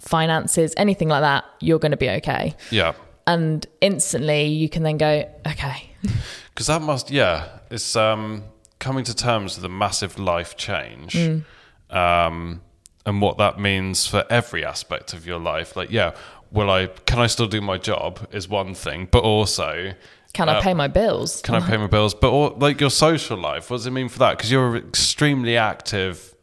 finances, 0.00 0.74
anything 0.76 1.08
like 1.08 1.20
that, 1.20 1.44
you're 1.60 1.78
going 1.78 1.90
to 1.90 1.96
be 1.96 2.08
okay. 2.08 2.56
Yeah. 2.70 2.94
And 3.34 3.66
instantly 3.80 4.46
you 4.46 4.68
can 4.68 4.82
then 4.82 4.98
go, 4.98 5.28
okay. 5.46 5.90
Because 6.54 6.66
that 6.66 6.82
must, 6.82 7.10
yeah, 7.10 7.48
it's 7.70 7.96
um, 7.96 8.42
coming 8.80 9.04
to 9.04 9.14
terms 9.14 9.56
with 9.56 9.64
a 9.64 9.68
massive 9.68 10.18
life 10.18 10.56
change. 10.56 11.14
Mm. 11.14 11.44
Um, 11.88 12.60
and 13.06 13.22
what 13.22 13.38
that 13.38 13.58
means 13.58 14.06
for 14.06 14.24
every 14.28 14.62
aspect 14.64 15.14
of 15.14 15.26
your 15.26 15.38
life. 15.38 15.74
Like, 15.76 15.90
yeah, 15.90 16.12
will 16.50 16.68
I, 16.70 16.88
can 17.06 17.18
I 17.18 17.28
still 17.28 17.46
do 17.46 17.60
my 17.62 17.78
job 17.78 18.28
is 18.32 18.46
one 18.48 18.74
thing, 18.74 19.08
but 19.10 19.22
also, 19.22 19.94
Can 20.34 20.48
I 20.48 20.58
Uh, 20.58 20.62
pay 20.62 20.74
my 20.74 20.86
bills? 20.88 21.40
can 21.40 21.54
I 21.54 21.60
pay 21.60 21.76
my 21.78 21.86
bills? 21.86 22.14
But 22.14 22.58
like 22.58 22.78
your 22.80 22.90
social 22.90 23.38
life, 23.38 23.70
what 23.70 23.78
does 23.78 23.86
it 23.86 23.92
mean 23.92 24.08
for 24.08 24.18
that? 24.18 24.36
Because 24.36 24.50
you're 24.52 24.76
an 24.76 24.86
extremely 24.88 25.56
active 25.56 26.34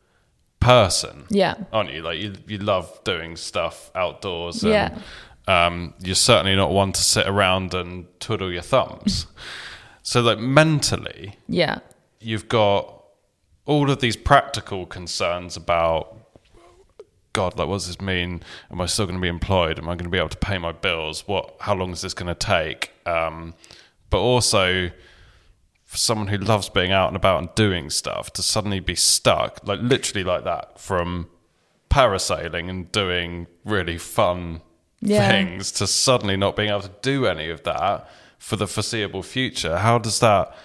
person, 0.60 1.26
Yeah. 1.30 1.56
aren't 1.72 1.92
you? 1.94 2.02
Like 2.02 2.18
you, 2.20 2.34
you 2.48 2.58
love 2.58 3.00
doing 3.04 3.36
stuff 3.36 3.92
outdoors. 3.94 4.64
And, 4.64 4.72
Yeah. 4.74 4.98
Um, 5.48 5.94
you're 6.00 6.16
certainly 6.16 6.56
not 6.56 6.72
one 6.72 6.92
to 6.92 7.02
sit 7.02 7.28
around 7.28 7.74
and 7.74 8.06
twiddle 8.20 8.52
your 8.52 8.62
thumbs. 8.62 9.28
so, 10.04 10.22
like 10.22 10.40
mentally, 10.40 11.36
Yeah. 11.48 11.80
you've 12.20 12.50
got 12.50 12.94
all 13.66 13.90
of 13.90 14.00
these 14.00 14.16
practical 14.18 14.86
concerns 14.86 15.56
about 15.56 16.14
God, 17.34 17.58
like, 17.58 17.68
what 17.68 17.76
does 17.76 17.88
this 17.88 18.02
mean? 18.02 18.42
Am 18.72 18.82
I 18.82 18.88
still 18.88 19.06
going 19.06 19.18
to 19.18 19.22
be 19.22 19.28
employed? 19.28 19.78
Am 19.78 19.86
I 19.86 19.94
going 19.94 20.06
to 20.06 20.10
be 20.10 20.18
able 20.18 20.30
to 20.30 20.38
pay 20.38 20.58
my 20.58 20.72
bills? 20.72 21.28
What? 21.28 21.56
How 21.60 21.76
long 21.76 21.92
is 21.92 22.02
this 22.02 22.14
going 22.16 22.34
to 22.34 22.36
take? 22.36 22.92
Um, 23.06 23.54
but 24.10 24.18
also, 24.20 24.90
for 25.86 25.98
someone 25.98 26.28
who 26.28 26.38
loves 26.38 26.68
being 26.70 26.92
out 26.92 27.08
and 27.10 27.16
about 27.16 27.40
and 27.40 27.54
doing 27.56 27.90
stuff, 27.92 28.34
to 28.34 28.42
suddenly 28.42 28.80
be 28.80 28.96
stuck, 28.96 29.60
like 29.68 29.80
literally 29.82 30.24
like 30.24 30.46
that, 30.46 30.80
from 30.80 31.30
parasailing 31.92 32.70
and 32.70 32.92
doing 32.92 33.46
really 33.64 33.98
fun 34.00 34.62
Yeah. 35.00 35.30
things 35.30 35.72
to 35.74 35.88
suddenly 35.88 36.38
not 36.38 36.56
being 36.56 36.70
able 36.70 36.82
to 36.82 36.92
do 37.02 37.26
any 37.28 37.50
of 37.50 37.64
that 37.64 38.10
for 38.40 38.56
the 38.56 38.68
foreseeable 38.68 39.24
future. 39.24 39.78
How 39.78 39.98
does 40.00 40.20
that 40.22 40.56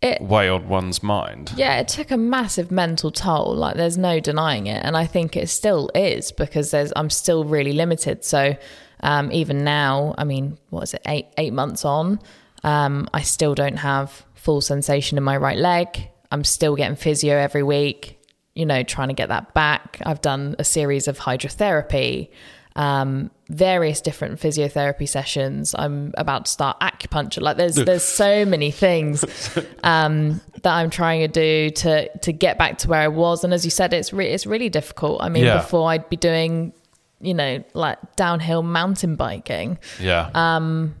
It, 0.00 0.20
weigh 0.20 0.48
on 0.48 0.68
one's 0.68 1.02
mind? 1.02 1.52
Yeah, 1.56 1.78
it 1.78 1.88
took 1.88 2.10
a 2.10 2.16
massive 2.16 2.70
mental 2.70 3.10
toll. 3.10 3.54
Like 3.54 3.76
there's 3.76 3.98
no 3.98 4.20
denying 4.20 4.66
it, 4.68 4.84
and 4.84 4.96
I 4.96 5.06
think 5.06 5.36
it 5.36 5.48
still 5.48 5.90
is 5.94 6.30
because 6.32 6.70
there's 6.70 6.92
I'm 6.94 7.10
still 7.10 7.44
really 7.44 7.72
limited. 7.72 8.24
So 8.24 8.56
um, 9.00 9.32
even 9.32 9.64
now, 9.64 10.14
I 10.18 10.24
mean, 10.24 10.56
what 10.70 10.82
is 10.84 10.94
it? 10.94 11.02
Eight 11.06 11.26
eight 11.38 11.52
months 11.52 11.84
on, 11.84 12.20
um, 12.62 13.08
I 13.12 13.22
still 13.22 13.54
don't 13.54 13.78
have 13.78 14.24
full 14.34 14.60
sensation 14.60 15.18
in 15.18 15.24
my 15.24 15.36
right 15.36 15.58
leg. 15.58 16.08
I'm 16.30 16.44
still 16.44 16.76
getting 16.76 16.96
physio 16.96 17.36
every 17.36 17.62
week. 17.62 18.20
You 18.54 18.66
know, 18.66 18.82
trying 18.84 19.08
to 19.08 19.14
get 19.14 19.30
that 19.30 19.52
back. 19.54 20.00
I've 20.06 20.20
done 20.20 20.54
a 20.58 20.64
series 20.64 21.08
of 21.08 21.18
hydrotherapy. 21.18 22.28
Um, 22.76 23.30
various 23.48 24.00
different 24.00 24.40
physiotherapy 24.40 25.08
sessions. 25.08 25.76
I'm 25.78 26.12
about 26.16 26.46
to 26.46 26.50
start 26.50 26.80
acupuncture. 26.80 27.40
Like 27.40 27.56
there's 27.56 27.76
there's 27.76 28.02
so 28.02 28.44
many 28.44 28.72
things 28.72 29.24
um, 29.84 30.40
that 30.62 30.72
I'm 30.74 30.90
trying 30.90 31.20
to 31.20 31.28
do 31.28 31.70
to 31.70 32.08
to 32.18 32.32
get 32.32 32.58
back 32.58 32.78
to 32.78 32.88
where 32.88 33.00
I 33.00 33.08
was. 33.08 33.44
And 33.44 33.54
as 33.54 33.64
you 33.64 33.70
said, 33.70 33.92
it's 33.94 34.12
re- 34.12 34.28
it's 34.28 34.44
really 34.44 34.70
difficult. 34.70 35.22
I 35.22 35.28
mean, 35.28 35.44
Yeah. 35.44 35.58
before 35.58 35.88
I'd 35.90 36.08
be 36.08 36.16
doing, 36.16 36.72
you 37.20 37.34
know, 37.34 37.62
like 37.74 37.98
downhill 38.16 38.62
mountain 38.64 39.14
biking, 39.14 39.78
Yeah. 40.00 40.30
Um, 40.34 40.96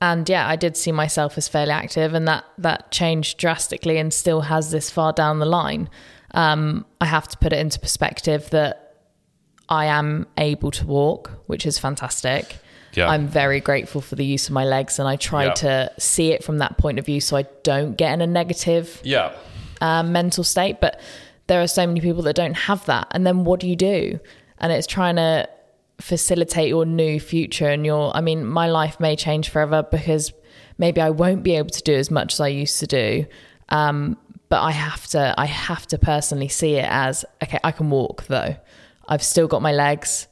and 0.00 0.28
yeah, 0.28 0.48
I 0.48 0.56
did 0.56 0.76
see 0.76 0.90
myself 0.92 1.38
as 1.38 1.46
fairly 1.46 1.70
active, 1.72 2.14
and 2.14 2.26
that 2.26 2.44
that 2.58 2.90
changed 2.90 3.38
drastically, 3.38 3.98
and 3.98 4.12
still 4.12 4.40
has 4.40 4.70
this 4.72 4.90
far 4.90 5.12
down 5.12 5.38
the 5.38 5.46
line. 5.46 5.88
Um, 6.34 6.84
I 7.00 7.06
have 7.06 7.28
to 7.28 7.38
put 7.38 7.52
it 7.52 7.60
into 7.60 7.78
perspective 7.78 8.50
that 8.50 8.85
I 9.68 9.86
am 9.86 10.26
able 10.38 10.70
to 10.72 10.86
walk, 10.86 11.30
which 11.46 11.66
is 11.66 11.78
fantastic. 11.78 12.56
Yeah. 12.94 13.08
I'm 13.08 13.28
very 13.28 13.60
grateful 13.60 14.00
for 14.00 14.14
the 14.14 14.24
use 14.24 14.46
of 14.48 14.54
my 14.54 14.64
legs, 14.64 14.98
and 14.98 15.06
I 15.06 15.16
try 15.16 15.46
Yeah. 15.46 15.54
to 15.54 15.92
see 15.98 16.32
it 16.32 16.42
from 16.42 16.58
that 16.58 16.78
point 16.78 16.98
of 16.98 17.06
view, 17.06 17.20
so 17.20 17.36
I 17.36 17.44
don't 17.62 17.96
get 17.96 18.12
in 18.14 18.20
a 18.20 18.26
negative 18.26 19.00
yeah. 19.04 19.32
um, 19.80 20.12
mental 20.12 20.44
state. 20.44 20.80
But 20.80 21.00
there 21.46 21.60
are 21.62 21.68
so 21.68 21.86
many 21.86 22.00
people 22.00 22.22
that 22.22 22.36
don't 22.36 22.54
have 22.54 22.84
that. 22.86 23.08
And 23.10 23.26
then 23.26 23.44
what 23.44 23.60
do 23.60 23.68
you 23.68 23.76
do? 23.76 24.18
And 24.58 24.72
it's 24.72 24.86
trying 24.86 25.16
to 25.16 25.48
facilitate 26.00 26.68
your 26.68 26.84
new 26.86 27.20
future 27.20 27.68
and 27.68 27.84
your, 27.84 28.16
I 28.16 28.20
mean, 28.20 28.46
my 28.46 28.68
life 28.68 28.98
may 29.00 29.16
change 29.16 29.48
forever 29.48 29.82
because 29.82 30.32
maybe 30.78 31.00
I 31.00 31.10
won't 31.10 31.42
be 31.42 31.56
able 31.56 31.70
to 31.70 31.82
do 31.82 31.94
as 31.94 32.10
much 32.10 32.34
as 32.34 32.40
I 32.40 32.48
used 32.48 32.80
to 32.80 32.86
do. 32.86 33.26
Um, 33.68 34.16
but 34.48 34.62
I 34.62 34.70
have 34.70 35.06
to, 35.08 35.34
I 35.36 35.46
have 35.46 35.86
to 35.88 35.98
personally 35.98 36.48
see 36.48 36.74
it 36.74 36.86
as, 36.88 37.24
okay, 37.42 37.58
I 37.64 37.72
can 37.72 37.90
walk 37.90 38.26
though. 38.26 38.56
I've 39.08 39.22
still 39.22 39.46
got 39.48 39.62
my 39.62 39.72
legs. 39.72 40.28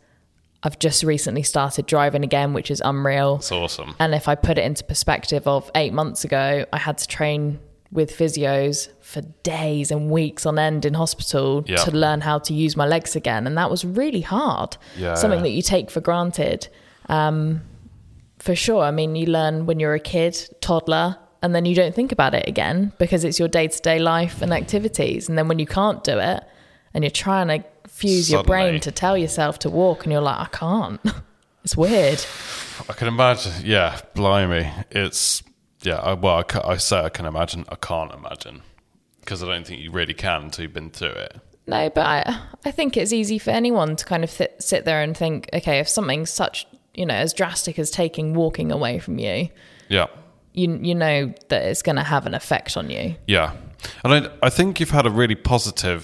I've 0.63 0.79
just 0.79 1.03
recently 1.03 1.43
started 1.43 1.87
driving 1.87 2.25
again, 2.25 2.55
which 2.55 2.71
is 2.71 2.81
unreal. 2.85 3.37
It's 3.37 3.53
awesome. 3.53 3.95
And 4.01 4.15
if 4.15 4.29
I 4.29 4.35
put 4.35 4.57
it 4.59 4.65
into 4.65 4.83
perspective 4.85 5.47
of 5.47 5.71
eight 5.75 5.93
months 5.93 6.25
ago, 6.25 6.65
I 6.73 6.79
had 6.79 6.99
to 6.99 7.07
train 7.07 7.61
with 7.93 8.11
physios 8.17 8.89
for 9.01 9.21
days 9.43 9.91
and 9.91 10.11
weeks 10.11 10.47
on 10.47 10.59
end 10.59 10.85
in 10.85 10.95
hospital 10.95 11.65
Yeah. 11.67 11.77
to 11.77 11.91
learn 11.93 12.23
how 12.23 12.39
to 12.41 12.55
use 12.55 12.77
my 12.77 12.87
legs 12.87 13.15
again. 13.15 13.47
And 13.47 13.57
that 13.59 13.71
was 13.71 13.85
really 13.85 14.23
hard. 14.23 14.77
Yeah. 14.97 15.15
Something 15.15 15.43
that 15.43 15.51
you 15.51 15.63
take 15.63 15.91
for 15.91 16.01
granted. 16.01 16.67
Um, 17.09 17.61
for 18.39 18.55
sure. 18.57 18.83
I 18.83 18.91
mean, 18.91 19.15
you 19.17 19.27
learn 19.27 19.67
when 19.67 19.79
you're 19.81 19.95
a 19.95 20.01
kid, 20.01 20.37
toddler, 20.61 21.19
and 21.43 21.55
then 21.55 21.67
you 21.67 21.75
don't 21.75 21.95
think 21.95 22.11
about 22.11 22.35
it 22.35 22.49
again 22.49 22.93
because 22.99 23.23
it's 23.23 23.39
your 23.39 23.49
day 23.49 23.69
to 23.69 23.81
day 23.83 23.99
life 23.99 24.41
and 24.43 24.53
activities. 24.53 25.29
And 25.29 25.37
then 25.39 25.47
when 25.47 25.59
you 25.59 25.67
can't 25.67 26.03
do 26.03 26.19
it 26.19 26.43
and 26.95 27.05
you're 27.05 27.11
trying 27.11 27.49
to 27.49 27.65
fuse 27.95 28.31
your 28.31 28.43
brain 28.45 28.81
to 28.81 28.91
tell 28.91 29.17
yourself 29.17 29.59
to 29.61 29.71
walk 29.71 30.05
and 30.05 30.13
you're 30.13 30.21
like, 30.21 30.41
I 30.41 30.47
can't. 30.47 31.01
it's 31.65 31.77
weird. 31.77 32.25
I 32.89 32.93
can 32.93 33.09
imagine. 33.09 33.53
Yeah, 33.65 34.01
blimey. 34.15 34.71
It's 34.91 35.43
yeah. 35.83 35.99
I, 35.99 36.15
well, 36.15 36.45
I, 36.65 36.73
I 36.73 36.77
say 36.77 36.99
I 37.01 37.09
can 37.09 37.25
imagine. 37.27 37.65
I 37.69 37.77
can't 37.77 38.13
imagine 38.13 38.63
because 39.21 39.43
I 39.43 39.47
don't 39.47 39.67
think 39.67 39.81
you 39.81 39.91
really 39.91 40.15
can 40.15 40.45
until 40.45 40.65
you've 40.65 40.75
been 40.75 40.91
through 40.91 41.09
it. 41.11 41.41
No, 41.67 41.89
but 41.89 42.05
I, 42.05 42.41
I 42.67 42.71
think 42.73 42.97
it's 42.97 43.13
easy 43.13 43.39
for 43.39 43.51
anyone 43.51 43.97
to 43.97 44.05
kind 44.05 44.23
of 44.23 44.31
th- 44.31 44.51
sit 44.59 44.85
there 44.85 45.01
and 45.01 45.17
think, 45.17 45.49
okay, 45.55 45.79
if 45.79 45.89
something's 45.89 46.29
such, 46.29 46.67
you 46.93 47.07
know, 47.07 47.15
as 47.15 47.33
drastic 47.33 47.79
as 47.79 47.91
taking 47.91 48.35
walking 48.35 48.71
away 48.71 48.99
from 48.99 49.19
you, 49.19 49.49
Yeah, 49.89 50.09
you 50.53 50.79
you 50.83 50.95
know 50.95 51.33
that 51.49 51.63
it's 51.63 51.81
going 51.81 51.97
to 51.97 52.03
have 52.03 52.27
an 52.27 52.35
effect 52.35 52.77
on 52.77 52.91
you. 52.91 53.15
yeah. 53.27 53.55
And 54.03 54.13
I, 54.15 54.31
I 54.43 54.51
think 54.51 54.81
you've 54.81 54.91
had 54.91 55.07
a 55.07 55.11
really 55.11 55.35
positive 55.35 56.03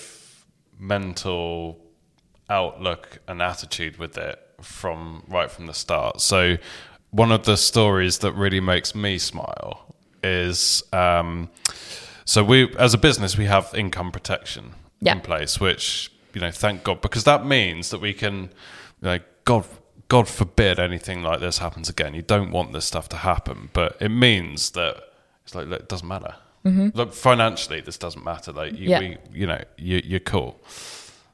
mental 0.80 1.78
outlook 2.48 3.18
and 3.28 3.40
attitude 3.40 3.98
with 3.98 4.18
it 4.18 4.38
from 4.60 5.22
right 5.28 5.50
from 5.50 5.66
the 5.66 5.74
start. 5.74 6.20
So 6.20 6.56
one 7.10 7.30
of 7.30 7.44
the 7.44 7.56
stories 7.56 8.18
that 8.18 8.32
really 8.32 8.60
makes 8.60 8.94
me 8.94 9.18
smile 9.18 9.94
is 10.22 10.82
um, 10.92 11.48
so 12.24 12.42
we 12.42 12.74
as 12.76 12.94
a 12.94 12.98
business 12.98 13.36
we 13.38 13.44
have 13.46 13.72
income 13.74 14.10
protection 14.10 14.72
Yeah. 15.00 15.12
in 15.14 15.20
place, 15.20 15.60
which 15.60 16.10
you 16.34 16.40
know 16.40 16.50
thank 16.50 16.82
God 16.84 17.00
because 17.00 17.24
that 17.24 17.44
means 17.46 17.90
that 17.90 18.00
we 18.00 18.12
can 18.14 18.50
like 19.00 19.22
God 19.44 19.64
God 20.08 20.26
forbid 20.28 20.80
anything 20.80 21.22
like 21.22 21.38
this 21.40 21.58
happens 21.58 21.88
again. 21.88 22.14
You 22.14 22.22
don't 22.22 22.50
want 22.50 22.72
this 22.72 22.84
stuff 22.84 23.08
to 23.10 23.16
happen, 23.18 23.70
but 23.72 23.96
it 24.00 24.08
means 24.10 24.70
that 24.72 24.96
it's 25.44 25.54
like 25.54 25.68
look, 25.68 25.80
it 25.80 25.88
doesn't 25.88 26.08
matter. 26.08 26.34
Look, 26.64 27.14
financially, 27.14 27.80
this 27.80 27.96
doesn't 27.98 28.24
matter. 28.24 28.52
Like 28.52 28.72
you, 28.78 28.88
Yeah. 28.90 28.98
we, 29.00 29.16
you 29.32 29.46
know, 29.46 29.62
you, 29.78 30.00
you're 30.04 30.20
cool. 30.20 30.60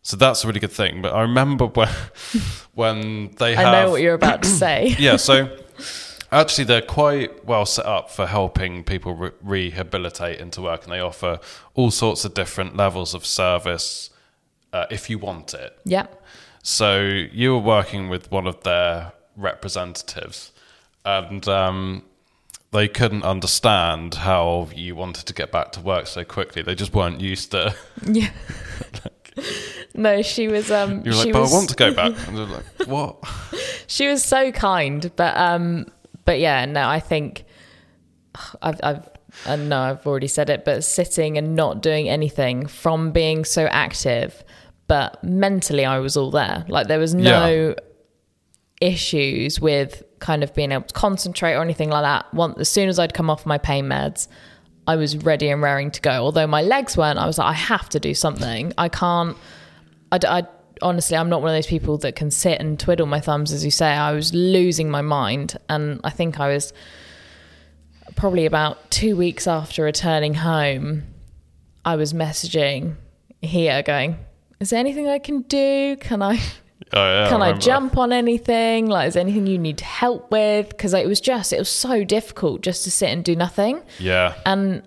So 0.02 0.16
that's 0.16 0.44
a 0.44 0.46
really 0.46 0.60
good 0.60 0.70
thing. 0.72 1.02
But 1.02 1.14
I 1.14 1.22
remember 1.22 1.66
when 1.66 1.88
when 2.74 3.32
they 3.38 3.54
have 3.56 3.66
I 3.66 3.72
know 3.82 3.90
what 3.90 4.02
you're 4.02 4.14
about 4.14 4.42
to 4.42 4.48
say. 4.64 4.94
yeah, 4.98 5.16
so 5.16 5.48
actually, 6.32 6.64
they're 6.64 6.80
quite 6.80 7.44
well 7.44 7.66
set 7.66 7.86
up 7.86 8.10
for 8.10 8.26
helping 8.26 8.84
people 8.84 9.14
re- 9.14 9.30
rehabilitate 9.42 10.38
into 10.40 10.62
work, 10.62 10.84
and 10.84 10.92
they 10.92 11.00
offer 11.00 11.40
all 11.74 11.90
sorts 11.90 12.24
of 12.24 12.34
different 12.34 12.76
levels 12.76 13.14
of 13.14 13.26
service 13.26 14.10
uh, 14.72 14.86
if 14.90 15.10
you 15.10 15.18
want 15.18 15.54
it. 15.54 15.76
yeah. 15.84 16.06
So 16.62 17.00
you 17.00 17.52
were 17.52 17.60
working 17.60 18.08
with 18.08 18.30
one 18.32 18.46
of 18.48 18.62
their 18.64 19.12
representatives, 19.36 20.52
and 21.04 21.46
um, 21.48 22.02
they 22.76 22.88
couldn't 22.88 23.22
understand 23.22 24.14
how 24.14 24.68
you 24.74 24.94
wanted 24.94 25.24
to 25.26 25.32
get 25.32 25.50
back 25.50 25.72
to 25.72 25.80
work 25.80 26.06
so 26.06 26.24
quickly. 26.24 26.60
They 26.62 26.74
just 26.74 26.94
weren't 26.94 27.20
used 27.20 27.52
to. 27.52 27.74
Yeah. 28.04 28.30
no, 29.94 30.20
she 30.20 30.48
was 30.48 30.70
um 30.70 31.02
You 31.04 31.12
were 31.12 31.16
like, 31.16 31.32
"But 31.32 31.40
was 31.40 31.52
I 31.52 31.56
want 31.56 31.70
to 31.70 31.76
go 31.76 31.94
back." 31.94 32.12
And 32.28 32.36
they're 32.36 32.44
like, 32.44 32.64
"What?" 32.86 33.16
she 33.86 34.08
was 34.08 34.22
so 34.22 34.52
kind, 34.52 35.10
but 35.16 35.36
um 35.36 35.86
but 36.26 36.38
yeah, 36.38 36.66
no, 36.66 36.86
I 36.86 37.00
think 37.00 37.44
I've 38.60 38.80
I've 38.82 39.08
I 39.46 39.56
know 39.56 39.80
I've 39.80 40.06
already 40.06 40.28
said 40.28 40.50
it, 40.50 40.64
but 40.64 40.84
sitting 40.84 41.38
and 41.38 41.56
not 41.56 41.82
doing 41.82 42.08
anything 42.08 42.66
from 42.66 43.10
being 43.10 43.44
so 43.44 43.66
active, 43.66 44.44
but 44.86 45.22
mentally 45.24 45.84
I 45.84 45.98
was 45.98 46.16
all 46.16 46.30
there. 46.30 46.64
Like 46.68 46.88
there 46.88 46.98
was 46.98 47.14
no 47.14 47.74
issues 48.80 49.60
with 49.60 50.02
kind 50.26 50.42
of 50.42 50.52
being 50.54 50.72
able 50.72 50.82
to 50.82 50.92
concentrate 50.92 51.54
or 51.54 51.62
anything 51.62 51.88
like 51.88 52.02
that. 52.02 52.34
Once 52.34 52.58
as 52.58 52.68
soon 52.68 52.88
as 52.88 52.98
I'd 52.98 53.14
come 53.14 53.30
off 53.30 53.46
my 53.46 53.58
pain 53.58 53.84
meds, 53.86 54.26
I 54.88 54.96
was 54.96 55.16
ready 55.16 55.48
and 55.48 55.62
raring 55.62 55.92
to 55.92 56.00
go. 56.00 56.10
Although 56.10 56.48
my 56.48 56.62
legs 56.62 56.96
weren't, 56.96 57.16
I 57.16 57.26
was 57.26 57.38
like, 57.38 57.48
I 57.48 57.52
have 57.52 57.88
to 57.90 58.00
do 58.00 58.12
something. 58.12 58.72
I 58.76 58.88
can't. 58.88 59.36
I 60.10 60.42
honestly, 60.82 61.16
I'm 61.16 61.28
not 61.28 61.42
one 61.42 61.50
of 61.50 61.56
those 61.56 61.68
people 61.68 61.96
that 61.98 62.16
can 62.16 62.32
sit 62.32 62.60
and 62.60 62.78
twiddle 62.78 63.06
my 63.06 63.20
thumbs, 63.20 63.52
as 63.52 63.64
you 63.64 63.70
say. 63.70 63.86
I 63.86 64.12
was 64.12 64.34
losing 64.34 64.90
my 64.90 65.00
mind, 65.00 65.56
and 65.68 66.00
I 66.02 66.10
think 66.10 66.40
I 66.40 66.48
was 66.48 66.72
probably 68.16 68.46
about 68.46 68.90
two 68.90 69.14
weeks 69.14 69.46
after 69.46 69.84
returning 69.84 70.34
home. 70.34 71.04
I 71.84 71.94
was 71.94 72.12
messaging 72.12 72.96
here, 73.42 73.80
going, 73.84 74.18
"Is 74.58 74.70
there 74.70 74.80
anything 74.80 75.08
I 75.08 75.20
can 75.20 75.42
do? 75.42 75.96
Can 76.00 76.20
I?" 76.20 76.40
Oh, 76.92 76.98
yeah, 77.04 77.28
can 77.28 77.42
I, 77.42 77.46
remember. 77.46 77.60
jump 77.62 77.98
on 77.98 78.12
anything? 78.12 78.86
Like, 78.86 79.08
is 79.08 79.14
there 79.14 79.20
anything 79.20 79.46
you 79.46 79.58
need 79.58 79.80
help 79.80 80.30
with? 80.30 80.68
Because 80.68 80.94
it 80.94 81.06
was 81.06 81.20
just, 81.20 81.52
it 81.52 81.58
was 81.58 81.68
so 81.68 82.04
difficult 82.04 82.60
just 82.62 82.84
to 82.84 82.90
sit 82.90 83.08
and 83.10 83.24
do 83.24 83.34
nothing. 83.34 83.82
Yeah. 83.98 84.34
And 84.46 84.82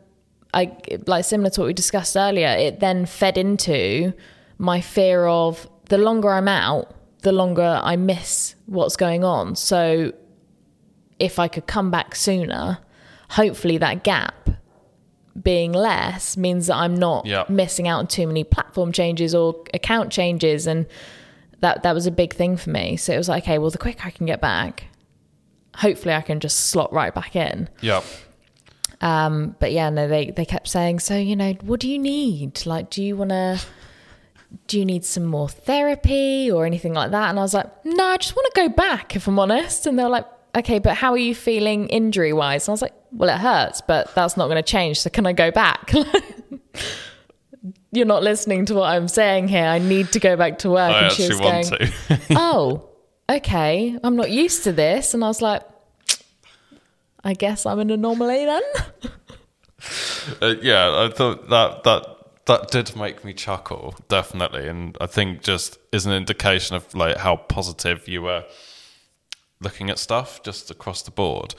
I, 0.53 0.77
like, 1.08 1.25
similar 1.25 1.50
to 1.51 1.62
what 1.62 1.68
we 1.68 1.74
discussed 1.74 2.15
earlier, 2.15 2.48
it 2.48 2.79
then 2.79 3.06
fed 3.06 3.38
into 3.38 4.13
my 4.58 4.79
fear 4.82 5.25
of 5.27 5.70
the 5.89 5.98
longer 5.98 6.29
I'm 6.32 6.48
out, 6.48 6.96
the 7.22 7.32
longer 7.34 7.79
I 7.84 7.98
miss 7.98 8.56
what's 8.65 8.96
going 8.96 9.24
on. 9.25 9.56
So 9.56 10.13
if 11.20 11.38
I 11.38 11.50
could 11.50 11.68
come 11.68 11.91
back 11.91 12.15
sooner, 12.15 12.77
hopefully 13.32 13.77
that 13.77 14.03
gap 14.06 14.50
being 15.44 15.74
less 15.74 16.38
means 16.38 16.68
that 16.68 16.75
I'm 16.77 16.96
not 16.96 17.25
Yeah. 17.25 17.44
missing 17.50 17.88
out 17.89 18.00
on 18.00 18.08
too 18.08 18.25
many 18.25 18.44
platform 18.46 18.91
changes 18.94 19.36
or 19.36 19.63
account 19.74 20.12
changes 20.12 20.65
and 20.65 20.86
that 21.62 21.84
that 21.84 21.94
was 21.94 22.06
a 22.06 22.12
big 22.12 22.34
thing 22.34 22.58
for 22.58 22.70
me. 22.70 22.98
So 22.98 23.13
it 23.13 23.18
was 23.18 23.30
like, 23.30 23.44
okay, 23.44 23.58
well 23.58 23.70
the 23.70 23.78
quicker 23.78 24.08
I 24.08 24.12
can 24.12 24.25
get 24.25 24.42
back, 24.42 24.86
hopefully 25.75 26.13
I 26.13 26.22
can 26.22 26.39
just 26.39 26.70
slot 26.70 26.92
right 26.94 27.13
back 27.13 27.36
in. 27.36 27.70
Yeah. 27.82 28.01
Um, 29.01 29.56
but 29.60 29.72
yeah, 29.72 29.89
no, 29.89 30.08
they 30.08 30.32
they 30.32 30.46
kept 30.46 30.68
saying, 30.68 31.00
so 31.00 31.16
you 31.16 31.36
know, 31.36 31.54
what 31.62 31.80
do 31.80 31.89
you 31.89 32.00
need? 32.00 32.66
Like, 32.66 32.89
do 32.89 33.04
you 33.04 33.16
want 33.16 33.30
to? 33.30 33.62
Do 34.66 34.80
you 34.80 34.86
need 34.86 35.06
some 35.06 35.25
more 35.25 35.48
therapy 35.48 36.50
or 36.50 36.66
anything 36.66 36.94
like 36.94 37.12
that? 37.12 37.30
And 37.30 37.38
I 37.38 37.44
was 37.44 37.54
like, 37.54 37.68
no, 37.86 38.04
I 38.04 38.18
just 38.18 38.36
want 38.36 38.51
to 38.54 38.62
go 38.62 38.70
back, 38.70 39.16
if 39.16 39.28
I'm 39.28 39.38
honest. 39.38 39.86
And 39.86 39.98
they 39.98 40.04
were 40.04 40.10
like, 40.10 40.25
okay, 40.56 40.80
but 40.80 40.96
how 40.96 41.12
are 41.12 41.20
you 41.20 41.36
feeling 41.36 41.88
injury 41.89 42.34
wise? 42.34 42.68
And 42.68 42.72
I 42.72 42.74
was 42.74 42.82
like, 42.82 42.96
well, 43.12 43.30
it 43.30 43.39
hurts, 43.39 43.82
but 43.82 44.13
that's 44.16 44.38
not 44.38 44.48
going 44.48 44.58
to 44.58 44.63
change. 44.63 45.01
So 45.01 45.12
can 45.12 45.28
I 45.28 45.34
go 45.34 45.51
back? 45.51 45.92
You're 47.91 48.05
not 48.05 48.24
listening 48.24 48.65
to 48.65 48.75
what 48.75 48.89
I'm 48.89 49.08
saying 49.08 49.48
here. 49.48 49.65
I 49.65 49.79
need 49.79 50.12
to 50.12 50.19
go 50.19 50.36
back 50.36 50.60
to 50.60 50.69
work. 50.69 50.91
I 50.91 51.05
and 51.05 51.12
she 51.12 51.27
was 51.27 51.39
want 51.39 51.69
going, 51.69 51.91
to. 51.91 52.19
oh, 52.31 52.89
okay, 53.29 53.98
I'm 54.03 54.15
not 54.15 54.29
used 54.29 54.63
to 54.65 54.72
this. 54.72 55.13
And 55.13 55.24
I 55.24 55.27
was 55.27 55.41
like, 55.41 55.63
I 57.24 57.34
guess 57.34 57.65
I'm 57.65 57.79
an 57.79 57.89
anomaly 57.89 58.46
then. 58.46 58.62
Uh, 60.41 60.55
yeah, 60.62 61.05
I 61.05 61.10
thought 61.10 61.50
that 61.50 61.84
that 61.84 62.05
that 62.46 62.72
did 62.72 62.96
make 62.96 63.24
me 63.24 63.34
chuckle 63.34 63.96
definitely, 64.08 64.67
and 64.67 64.98
I 65.00 65.05
think 65.05 65.41
just 65.41 65.77
is 65.91 66.05
an 66.05 66.13
indication 66.13 66.75
of 66.75 66.93
like 66.93 67.17
how 67.17 67.38
positive 67.38 68.08
you 68.08 68.24
were 68.24 68.43
looking 69.62 69.89
at 69.89 70.00
stuff 70.00 70.43
just 70.43 70.72
across 70.72 71.01
the 71.01 71.12
board. 71.12 71.55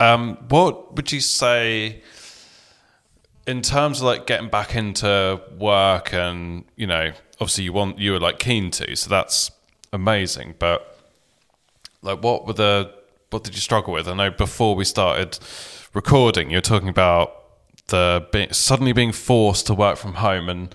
Um, 0.00 0.36
what 0.48 0.96
would 0.96 1.12
you 1.12 1.20
say 1.20 2.02
in 3.46 3.60
terms 3.62 3.98
of 4.00 4.04
like 4.06 4.26
getting 4.26 4.48
back 4.48 4.74
into 4.76 5.40
work 5.58 6.12
and 6.14 6.64
you 6.76 6.86
know 6.86 7.12
obviously 7.40 7.64
you 7.64 7.72
want 7.72 7.98
you 7.98 8.12
were 8.12 8.20
like 8.20 8.38
keen 8.38 8.70
to, 8.70 8.94
so 8.96 9.08
that's 9.10 9.50
amazing, 9.92 10.54
but 10.58 10.98
like 12.02 12.22
what 12.22 12.46
were 12.46 12.52
the 12.52 12.92
what 13.30 13.44
did 13.44 13.54
you 13.54 13.60
struggle 13.60 13.92
with? 13.94 14.06
I 14.08 14.14
know 14.14 14.30
before 14.30 14.74
we 14.74 14.84
started 14.84 15.38
recording, 15.94 16.50
you 16.50 16.56
were 16.58 16.60
talking 16.62 16.88
about 16.88 17.34
the 17.88 18.26
being, 18.32 18.52
suddenly 18.52 18.92
being 18.92 19.12
forced 19.12 19.66
to 19.66 19.74
work 19.74 19.96
from 19.96 20.14
home 20.14 20.48
and 20.48 20.74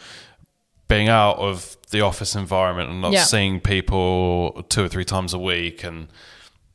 being 0.88 1.08
out 1.10 1.38
of 1.38 1.78
the 1.92 2.02
office 2.02 2.36
environment 2.36 2.90
and 2.90 3.02
not 3.02 3.12
Yeah. 3.12 3.24
seeing 3.24 3.60
people 3.60 4.64
two 4.70 4.84
or 4.84 4.88
three 4.88 5.06
times 5.06 5.34
a 5.34 5.40
week, 5.40 5.84
and 5.84 6.08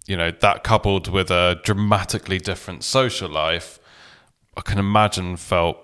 you 0.06 0.16
know 0.16 0.30
that 0.30 0.64
coupled 0.64 1.08
with 1.08 1.30
a 1.30 1.60
dramatically 1.64 2.38
different 2.38 2.82
social 2.84 3.28
life, 3.28 3.78
I 4.56 4.60
can 4.60 4.78
imagine 4.78 5.36
felt 5.36 5.78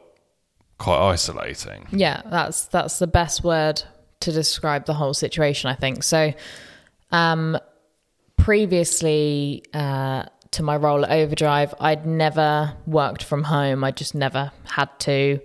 quite 0.78 0.98
isolating. 1.10 1.86
Yeah, 1.90 2.22
that's 2.26 2.66
that's 2.66 2.98
the 2.98 3.06
best 3.06 3.42
word 3.44 3.82
to 4.20 4.32
describe 4.32 4.86
the 4.86 4.94
whole 4.94 5.14
situation. 5.14 5.70
I 5.70 5.74
think 5.74 6.02
so. 6.02 6.32
Um, 7.10 7.58
previously 8.36 9.64
uh, 9.74 10.24
to 10.52 10.62
my 10.62 10.76
role 10.76 11.04
at 11.04 11.10
Overdrive, 11.10 11.74
I'd 11.80 12.06
never 12.06 12.74
worked 12.86 13.22
from 13.22 13.44
home. 13.44 13.84
I 13.84 13.90
just 13.90 14.14
never 14.14 14.50
had 14.64 14.88
to, 15.00 15.40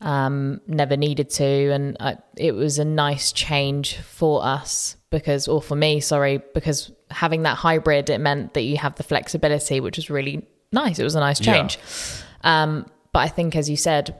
um, 0.00 0.60
never 0.66 0.96
needed 0.96 1.30
to, 1.30 1.44
and 1.44 1.96
I, 2.00 2.18
it 2.36 2.52
was 2.52 2.78
a 2.78 2.84
nice 2.84 3.32
change 3.32 3.96
for 3.98 4.44
us 4.44 4.96
because, 5.10 5.48
or 5.48 5.62
for 5.62 5.76
me, 5.76 6.00
sorry, 6.00 6.42
because 6.54 6.90
having 7.10 7.42
that 7.44 7.56
hybrid, 7.56 8.10
it 8.10 8.18
meant 8.18 8.54
that 8.54 8.62
you 8.62 8.76
have 8.76 8.96
the 8.96 9.02
flexibility, 9.02 9.80
which 9.80 9.96
was 9.96 10.10
really 10.10 10.46
nice. 10.72 10.98
It 10.98 11.04
was 11.04 11.14
a 11.14 11.20
nice 11.20 11.40
Yeah. 11.40 12.26
Um, 12.48 12.86
but 13.12 13.20
I 13.20 13.28
think, 13.28 13.54
as 13.54 13.68
you 13.68 13.76
said, 13.76 14.18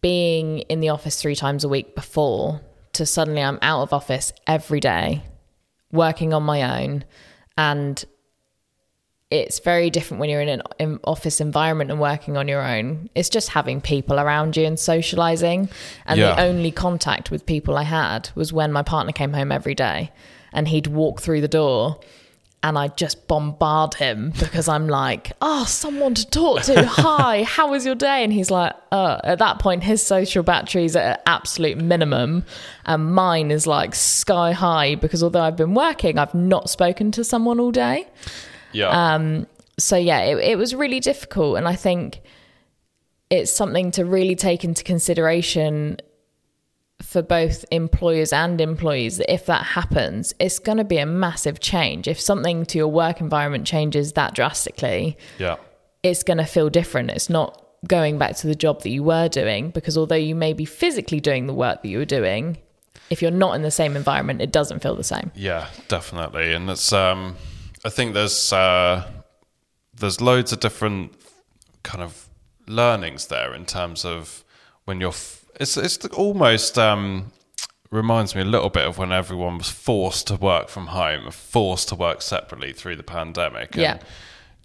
being 0.00 0.58
in 0.60 0.80
the 0.80 0.88
office 0.90 1.20
three 1.22 1.36
times 1.36 1.62
a 1.64 1.68
week 1.68 1.94
before 1.94 2.60
to 2.94 3.06
suddenly 3.06 3.42
I'm 3.42 3.58
out 3.62 3.82
of 3.82 3.92
office 3.92 4.32
every 4.46 4.80
day, 4.80 5.22
working 5.92 6.34
on 6.34 6.42
my 6.42 6.82
own, 6.82 7.04
and 7.56 8.04
it's 9.30 9.60
very 9.60 9.90
different 9.90 10.20
when 10.20 10.28
you're 10.28 10.40
in 10.40 10.60
an 10.80 10.98
office 11.04 11.40
environment 11.40 11.92
and 11.92 12.00
working 12.00 12.36
on 12.36 12.48
your 12.48 12.62
own. 12.66 13.08
It's 13.14 13.28
just 13.28 13.50
having 13.50 13.80
people 13.80 14.18
around 14.18 14.56
you 14.56 14.64
and 14.66 14.76
socializing. 14.76 15.68
And 16.04 16.18
Yeah. 16.18 16.34
the 16.34 16.42
only 16.42 16.72
contact 16.72 17.30
with 17.30 17.46
people 17.46 17.78
I 17.78 17.84
had 17.84 18.30
was 18.34 18.52
when 18.52 18.72
my 18.72 18.82
partner 18.82 19.12
came 19.12 19.32
home 19.32 19.52
every 19.52 19.76
day 19.76 20.10
and 20.52 20.66
he'd 20.66 20.88
walk 20.88 21.20
through 21.20 21.42
the 21.42 21.46
door 21.46 22.00
and 22.62 22.78
I'd 22.78 22.96
just 22.96 23.26
bombard 23.26 23.94
him 23.94 24.32
because 24.38 24.68
I'm 24.68 24.86
like, 24.86 25.32
oh, 25.40 25.64
someone 25.64 26.12
to 26.14 26.28
talk 26.28 26.62
to. 26.64 26.84
Hi, 26.84 27.42
how 27.46 27.70
was 27.70 27.86
your 27.86 27.94
day? 27.94 28.22
And 28.22 28.32
he's 28.32 28.50
like, 28.50 28.74
uh, 28.92 29.18
at 29.24 29.38
that 29.38 29.58
point, 29.60 29.82
his 29.82 30.02
social 30.02 30.42
battery's 30.42 30.94
at 30.94 31.16
an 31.16 31.22
absolute 31.26 31.78
minimum. 31.78 32.44
And 32.84 33.14
mine 33.14 33.50
is 33.50 33.66
like 33.66 33.94
sky 33.94 34.52
high 34.52 34.94
because 34.96 35.22
although 35.22 35.40
I've 35.40 35.56
been 35.56 35.72
working, 35.74 36.18
I've 36.18 36.34
not 36.34 36.68
spoken 36.68 37.10
to 37.12 37.24
someone 37.24 37.58
all 37.60 37.72
day 37.72 38.06
Yeah, 38.72 39.14
Um. 39.14 39.46
so 39.78 39.96
yeah, 39.96 40.20
it, 40.24 40.36
it 40.38 40.58
was 40.58 40.74
really 40.74 41.00
difficult, 41.00 41.56
and 41.56 41.66
I 41.66 41.76
think 41.76 42.20
it's 43.30 43.50
something 43.50 43.90
to 43.92 44.04
really 44.04 44.34
take 44.36 44.64
into 44.64 44.84
consideration 44.84 45.96
for 47.02 47.22
both 47.22 47.64
employers 47.70 48.32
and 48.32 48.60
employees 48.60 49.16
that 49.16 49.32
if 49.32 49.46
that 49.46 49.64
happens, 49.64 50.34
it's 50.38 50.58
going 50.58 50.78
to 50.78 50.84
be 50.84 50.98
a 50.98 51.06
massive 51.06 51.60
change. 51.60 52.06
If 52.06 52.20
something 52.20 52.64
to 52.66 52.78
your 52.78 52.88
work 52.88 53.20
environment 53.20 53.66
changes 53.66 54.12
that 54.12 54.34
drastically, 54.34 55.16
yeah, 55.38 55.56
it's 56.02 56.22
going 56.22 56.38
to 56.38 56.44
feel 56.44 56.68
different. 56.70 57.10
It's 57.10 57.30
not 57.30 57.66
going 57.86 58.18
back 58.18 58.36
to 58.36 58.46
the 58.46 58.54
job 58.54 58.82
that 58.82 58.90
you 58.90 59.02
were 59.02 59.28
doing 59.28 59.70
because 59.70 59.96
although 59.96 60.14
you 60.14 60.34
may 60.34 60.52
be 60.52 60.66
physically 60.66 61.20
doing 61.20 61.46
the 61.46 61.54
work 61.54 61.82
that 61.82 61.88
you 61.88 61.98
were 61.98 62.04
doing, 62.04 62.58
if 63.08 63.22
you're 63.22 63.30
not 63.30 63.54
in 63.54 63.62
the 63.62 63.70
same 63.70 63.96
environment, 63.96 64.42
it 64.42 64.52
doesn't 64.52 64.80
feel 64.80 64.94
the 64.94 65.04
same. 65.04 65.32
yeah, 65.34 65.68
definitely. 65.88 66.52
And 66.52 66.68
it's 66.70 66.92
um, 66.92 67.36
I 67.84 67.88
think 67.88 68.14
there's 68.14 68.52
uh, 68.52 69.10
there's 69.94 70.20
loads 70.20 70.52
of 70.52 70.60
different 70.60 71.14
kind 71.82 72.02
of 72.02 72.28
learnings 72.66 73.26
there 73.28 73.54
in 73.54 73.64
terms 73.64 74.04
of 74.04 74.44
when 74.84 75.00
you're. 75.00 75.10
F- 75.10 75.38
it's 75.60 75.76
it's 75.76 76.04
almost 76.06 76.78
um, 76.78 77.30
reminds 77.90 78.34
me 78.34 78.40
a 78.42 78.44
little 78.44 78.70
bit 78.70 78.86
of 78.86 78.98
when 78.98 79.12
everyone 79.12 79.58
was 79.58 79.68
forced 79.68 80.26
to 80.28 80.36
work 80.36 80.68
from 80.68 80.88
home, 80.88 81.30
forced 81.30 81.88
to 81.90 81.94
work 81.94 82.22
separately 82.22 82.72
through 82.72 82.96
the 82.96 83.02
pandemic. 83.02 83.74
and 83.74 83.82
Yeah. 83.82 83.98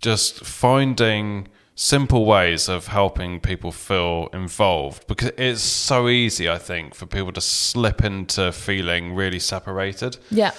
Just 0.02 0.46
finding 0.46 1.48
simple 1.76 2.26
ways 2.26 2.70
of 2.70 2.88
helping 2.88 3.40
people 3.42 3.72
feel 3.72 4.30
involved 4.34 5.08
because 5.08 5.32
it's 5.38 5.62
so 5.62 6.08
easy, 6.08 6.50
I 6.50 6.58
think, 6.58 6.96
for 6.96 7.06
people 7.06 7.34
to 7.34 7.42
slip 7.42 8.04
into 8.04 8.52
feeling 8.54 9.14
really 9.14 9.40
separated 9.40 10.18
Yeah. 10.32 10.52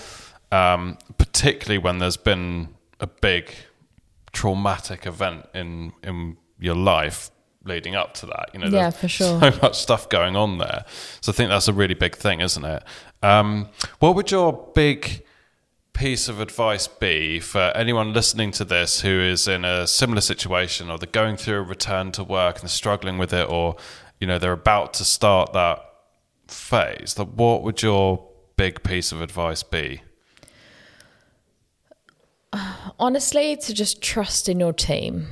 um, 0.53 0.99
particularly 1.17 1.79
when 1.79 1.99
there's 1.99 2.19
been 2.19 2.75
a 3.01 3.07
big 3.07 3.51
traumatic 4.33 5.07
event 5.07 5.47
in 5.55 5.93
in 6.03 6.37
your 6.59 6.75
life 6.75 7.31
leading 7.67 7.95
up 7.95 8.15
to 8.15 8.27
that. 8.27 8.51
You 8.53 8.61
know, 8.61 8.69
Yeah, 8.69 8.91
for 8.91 9.09
sure. 9.09 9.41
so 9.53 9.59
much 9.63 9.79
stuff 9.79 10.09
going 10.09 10.37
on 10.37 10.59
there. 10.59 10.85
So 11.21 11.33
I 11.33 11.35
think 11.35 11.51
that's 11.51 11.69
a 11.69 11.73
really 11.73 11.95
big 11.95 12.17
thing, 12.17 12.41
isn't 12.41 12.65
it? 12.65 12.83
Um, 13.23 13.69
what 13.99 14.15
would 14.15 14.31
your 14.31 14.71
big 14.75 15.25
piece 15.97 16.29
of 16.29 16.41
advice 16.41 16.87
be 16.87 17.41
for 17.41 17.73
anyone 17.75 18.13
listening 18.13 18.51
to 18.51 18.67
this 18.67 19.01
who 19.01 19.19
is 19.19 19.49
in 19.49 19.65
a 19.65 19.87
similar 19.87 20.21
situation 20.21 20.91
or 20.91 20.99
they're 20.99 21.09
going 21.11 21.39
through 21.39 21.57
a 21.57 21.63
return 21.63 22.13
to 22.13 22.23
work 22.23 22.57
and 22.57 22.65
they're 22.65 22.69
struggling 22.69 23.17
with 23.17 23.33
it 23.33 23.49
or 23.49 23.75
you 24.21 24.27
know 24.27 24.39
they're 24.39 24.53
about 24.53 24.93
to 24.93 25.07
start 25.07 25.55
that 25.55 25.83
phase 26.49 27.19
like 27.19 27.29
what 27.29 27.63
would 27.63 27.81
your 27.81 28.29
big 28.59 28.83
piece 28.83 29.11
of 29.11 29.23
advice 29.23 29.63
be 29.63 30.03
honestly 32.99 33.57
to 33.57 33.73
just 33.73 34.03
trust 34.03 34.51
in 34.51 34.61
your 34.61 34.75
team 34.75 35.27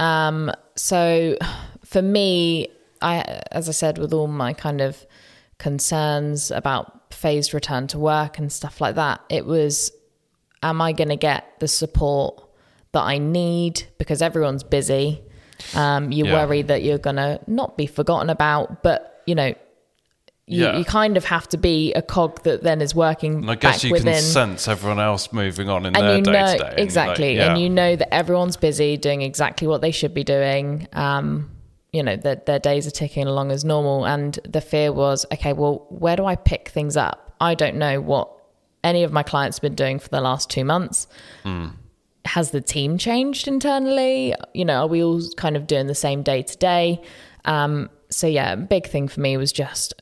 um 0.00 0.50
so 0.76 1.36
for 1.84 2.02
me 2.02 2.66
i 3.02 3.40
as 3.52 3.68
i 3.68 3.72
said 3.72 3.98
with 3.98 4.12
all 4.12 4.26
my 4.26 4.52
kind 4.52 4.80
of 4.80 5.06
concerns 5.58 6.50
about 6.50 7.12
phased 7.12 7.52
return 7.54 7.86
to 7.86 7.98
work 7.98 8.38
and 8.38 8.50
stuff 8.50 8.80
like 8.80 8.94
that. 8.94 9.20
It 9.28 9.44
was, 9.44 9.92
am 10.62 10.80
I 10.80 10.92
going 10.92 11.10
to 11.10 11.16
get 11.16 11.44
the 11.60 11.68
support 11.68 12.42
that 12.92 13.02
I 13.02 13.18
need 13.18 13.84
because 13.98 14.22
everyone's 14.22 14.64
busy? 14.64 15.22
Um, 15.74 16.10
you 16.10 16.24
Yeah. 16.26 16.32
worry 16.32 16.62
that 16.62 16.82
you're 16.82 16.98
going 16.98 17.16
to 17.16 17.38
not 17.46 17.76
be 17.76 17.86
forgotten 17.86 18.30
about, 18.30 18.82
but 18.82 19.22
you 19.26 19.34
know, 19.34 19.54
you, 20.50 20.64
Yeah. 20.64 20.76
you 20.78 20.84
kind 20.84 21.16
of 21.16 21.24
have 21.26 21.48
to 21.48 21.56
be 21.56 21.92
a 21.94 22.02
cog 22.02 22.42
that 22.42 22.62
then 22.62 22.80
is 22.82 22.94
working 22.94 23.34
And 23.36 23.50
I 23.50 23.54
guess 23.54 23.84
you 23.84 23.92
within 23.92 24.14
can 24.14 24.22
sense 24.22 24.66
everyone 24.68 24.98
else 25.00 25.32
moving 25.32 25.68
on 25.68 25.86
in 25.86 25.94
and 25.96 26.04
their 26.04 26.16
you 26.16 26.22
day 26.22 26.32
to 26.56 26.58
day. 26.58 26.68
and 26.70 26.80
exactly 26.80 27.28
like, 27.28 27.36
yeah. 27.36 27.52
and 27.52 27.60
you 27.62 27.68
know 27.70 27.94
that 27.96 28.12
everyone's 28.12 28.56
busy 28.56 28.96
doing 28.96 29.22
exactly 29.22 29.66
what 29.68 29.80
they 29.80 29.90
should 29.92 30.12
be 30.14 30.24
doing 30.24 30.86
um 30.92 31.50
you 31.92 32.02
know 32.02 32.16
that 32.16 32.46
their 32.46 32.58
days 32.58 32.86
are 32.86 32.90
ticking 33.02 33.26
along 33.26 33.50
as 33.52 33.64
normal 33.64 34.06
and 34.06 34.38
the 34.48 34.60
fear 34.60 34.92
was 34.92 35.24
okay 35.32 35.52
well 35.52 35.86
where 35.88 36.16
do 36.16 36.24
i 36.24 36.34
pick 36.36 36.68
things 36.68 36.96
up 36.96 37.34
i 37.40 37.54
don't 37.54 37.76
know 37.76 38.00
what 38.00 38.28
any 38.84 39.02
of 39.02 39.12
my 39.12 39.22
clients 39.22 39.58
have 39.58 39.62
been 39.62 39.74
doing 39.74 39.98
for 39.98 40.08
the 40.08 40.20
last 40.20 40.48
two 40.50 40.64
months 40.64 41.06
Hmm. 41.44 41.66
has 42.24 42.50
the 42.50 42.60
team 42.60 42.98
changed 42.98 43.46
internally 43.48 44.34
you 44.54 44.64
know 44.64 44.82
are 44.82 44.86
we 44.86 45.02
all 45.02 45.20
kind 45.36 45.56
of 45.56 45.66
doing 45.66 45.86
the 45.86 45.94
same 45.94 46.22
day 46.22 46.42
to 46.42 46.56
day 46.58 47.00
um 47.44 47.88
so 48.10 48.26
yeah 48.26 48.54
big 48.56 48.86
thing 48.88 49.06
for 49.08 49.20
me 49.20 49.36
was 49.36 49.52
just 49.52 49.94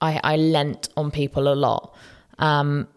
I, 0.00 0.20
I 0.22 0.36
lent 0.36 0.88
on 0.96 1.10
people 1.10 1.52
a 1.52 1.54
lot. 1.54 1.94
Um, 2.38 2.88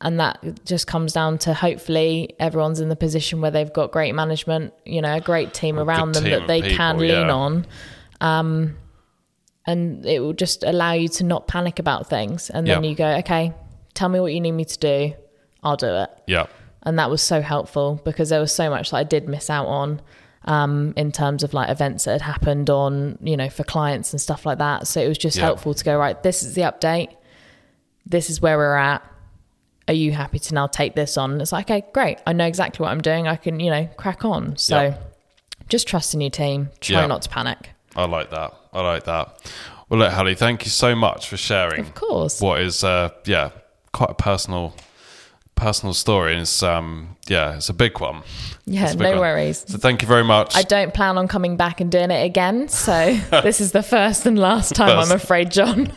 and 0.00 0.18
that 0.18 0.64
just 0.64 0.86
comes 0.86 1.12
down 1.12 1.38
to 1.38 1.54
hopefully 1.54 2.34
everyone's 2.40 2.80
in 2.80 2.88
the 2.88 2.96
position 2.96 3.40
where 3.40 3.50
they've 3.52 3.72
got 3.72 3.92
great 3.92 4.14
management, 4.14 4.74
you 4.84 5.00
know, 5.00 5.14
a 5.14 5.20
great 5.20 5.54
team 5.54 5.78
A 5.78 5.84
around 5.84 6.12
them 6.14 6.24
team 6.24 6.32
that 6.32 6.48
they 6.48 6.60
people, 6.62 6.76
can 6.76 6.98
lean 6.98 7.10
yeah. 7.10 7.32
on. 7.32 7.66
Um, 8.20 8.76
and 9.64 10.04
it 10.04 10.18
will 10.20 10.32
just 10.32 10.64
allow 10.64 10.92
you 10.92 11.08
to 11.08 11.24
not 11.24 11.46
panic 11.46 11.78
about 11.78 12.08
things. 12.10 12.50
And 12.50 12.66
then 12.66 12.82
Yeah. 12.82 12.90
you 12.90 12.96
go, 12.96 13.06
okay, 13.18 13.52
tell 13.94 14.08
me 14.08 14.18
what 14.18 14.34
you 14.34 14.40
need 14.40 14.52
me 14.52 14.64
to 14.64 14.78
do. 14.78 15.14
I'll 15.62 15.76
do 15.76 15.86
it. 15.94 16.10
yeah. 16.26 16.46
And 16.84 16.98
that 16.98 17.08
was 17.08 17.22
so 17.22 17.40
helpful 17.40 18.00
because 18.04 18.30
there 18.30 18.40
was 18.40 18.50
so 18.52 18.68
much 18.68 18.90
that 18.90 18.96
I 18.96 19.04
did 19.04 19.28
miss 19.28 19.48
out 19.48 19.66
on 19.68 20.00
um, 20.44 20.92
in 20.96 21.12
terms 21.12 21.42
of 21.42 21.54
like 21.54 21.68
events 21.70 22.04
that 22.04 22.12
had 22.12 22.22
happened 22.22 22.68
on, 22.70 23.18
you 23.22 23.36
know, 23.36 23.48
for 23.48 23.64
clients 23.64 24.12
and 24.12 24.20
stuff 24.20 24.44
like 24.46 24.58
that. 24.58 24.86
So 24.86 25.00
it 25.00 25.08
was 25.08 25.18
just 25.18 25.36
Yeah. 25.36 25.44
helpful 25.44 25.74
to 25.74 25.84
go, 25.84 25.96
right, 25.96 26.20
this 26.22 26.42
is 26.42 26.54
the 26.54 26.62
update. 26.62 27.10
This 28.06 28.28
is 28.30 28.40
where 28.40 28.56
we're 28.56 28.76
at. 28.76 29.02
Are 29.88 29.94
you 29.94 30.12
happy 30.12 30.38
to 30.38 30.54
now 30.54 30.66
take 30.66 30.94
this 30.94 31.16
on? 31.16 31.40
It's 31.40 31.52
like, 31.52 31.70
okay, 31.70 31.84
great. 31.92 32.18
I 32.26 32.32
know 32.32 32.46
exactly 32.46 32.82
what 32.84 32.90
I'm 32.90 33.00
doing. 33.00 33.26
I 33.28 33.36
can, 33.36 33.60
you 33.60 33.70
know, 33.70 33.88
crack 33.96 34.24
on. 34.24 34.56
So 34.56 34.80
Yeah. 34.80 34.94
just 35.68 35.86
trust 35.86 36.14
in 36.14 36.20
your 36.20 36.30
team. 36.30 36.70
Try 36.80 37.00
Yeah. 37.00 37.06
not 37.06 37.22
to 37.22 37.28
panic. 37.28 37.70
I 37.94 38.04
like 38.06 38.30
that. 38.30 38.52
I 38.72 38.80
like 38.80 39.04
that. 39.04 39.38
Well, 39.88 40.00
look, 40.00 40.12
Halli, 40.12 40.36
thank 40.36 40.64
you 40.64 40.70
so 40.70 40.94
much 40.96 41.28
for 41.28 41.36
sharing. 41.36 41.80
Of 41.80 41.94
course. 41.94 42.40
What 42.40 42.60
is, 42.60 42.82
uh, 42.82 43.10
yeah, 43.26 43.50
quite 43.92 44.10
a 44.10 44.14
personal, 44.14 44.74
personal 45.62 45.94
story. 45.94 46.32
And 46.32 46.42
it's, 46.42 46.62
um, 46.62 47.16
yeah, 47.28 47.56
it's 47.56 47.68
a 47.68 47.74
big 47.74 48.00
one. 48.00 48.22
Yeah, 48.66 48.90
big 48.90 49.00
no 49.00 49.10
one. 49.12 49.20
worries. 49.20 49.64
So 49.66 49.78
thank 49.78 50.02
you 50.02 50.08
very 50.08 50.24
much. 50.24 50.56
I 50.56 50.62
don't 50.62 50.92
plan 50.92 51.18
on 51.18 51.28
coming 51.28 51.56
back 51.56 51.80
and 51.80 51.90
doing 51.90 52.10
it 52.10 52.24
again. 52.24 52.68
So 52.68 53.14
this 53.30 53.60
is 53.60 53.72
the 53.72 53.82
first 53.82 54.26
and 54.26 54.38
last 54.38 54.74
time, 54.74 54.98
First. 54.98 55.10
I'm 55.10 55.16
afraid, 55.16 55.50
Jon. 55.50 55.92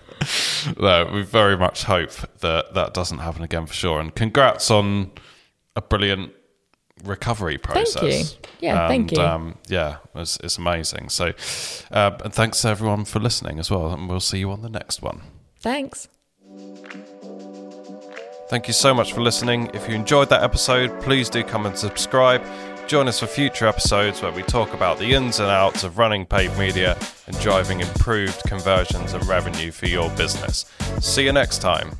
no, 0.80 1.10
we 1.12 1.22
very 1.22 1.56
much 1.56 1.84
hope 1.84 2.12
that 2.40 2.74
that 2.74 2.94
doesn't 2.94 3.18
happen 3.18 3.42
again 3.42 3.66
for 3.66 3.74
sure. 3.74 4.00
And 4.00 4.14
congrats 4.14 4.70
on 4.70 5.12
a 5.74 5.82
brilliant 5.82 6.32
recovery 7.04 7.58
process. 7.58 8.00
Thank 8.00 8.12
you. 8.12 8.68
Yeah, 8.68 8.88
thank 8.88 9.12
And, 9.12 9.18
you. 9.18 9.24
Um, 9.24 9.58
yeah, 9.68 9.96
it's, 10.14 10.38
it's 10.42 10.56
amazing. 10.58 11.10
So, 11.10 11.32
uh, 11.90 12.16
and 12.24 12.32
thanks 12.32 12.62
to 12.62 12.68
everyone 12.68 13.04
for 13.04 13.20
listening 13.20 13.58
as 13.58 13.70
well. 13.70 13.92
And 13.92 14.08
we'll 14.08 14.20
see 14.20 14.38
you 14.38 14.50
on 14.50 14.62
the 14.62 14.70
next 14.70 15.02
one. 15.02 15.20
Thanks. 15.60 16.08
Thank 18.48 18.68
you 18.68 18.74
so 18.74 18.94
much 18.94 19.12
for 19.12 19.22
listening. 19.22 19.70
If 19.74 19.88
you 19.88 19.96
enjoyed 19.96 20.28
that 20.28 20.44
episode, 20.44 21.00
please 21.02 21.28
do 21.28 21.42
come 21.42 21.66
and 21.66 21.76
subscribe. 21.76 22.44
Join 22.86 23.08
us 23.08 23.18
for 23.18 23.26
future 23.26 23.66
episodes 23.66 24.22
where 24.22 24.30
we 24.30 24.42
talk 24.44 24.72
about 24.72 24.98
the 24.98 25.14
ins 25.14 25.40
and 25.40 25.50
outs 25.50 25.82
of 25.82 25.98
running 25.98 26.24
paid 26.24 26.56
media 26.56 26.96
and 27.26 27.36
driving 27.40 27.80
improved 27.80 28.40
conversions 28.44 29.14
and 29.14 29.26
revenue 29.26 29.72
for 29.72 29.86
your 29.86 30.08
business. 30.10 30.64
See 31.00 31.24
you 31.24 31.32
next 31.32 31.58
time. 31.58 31.98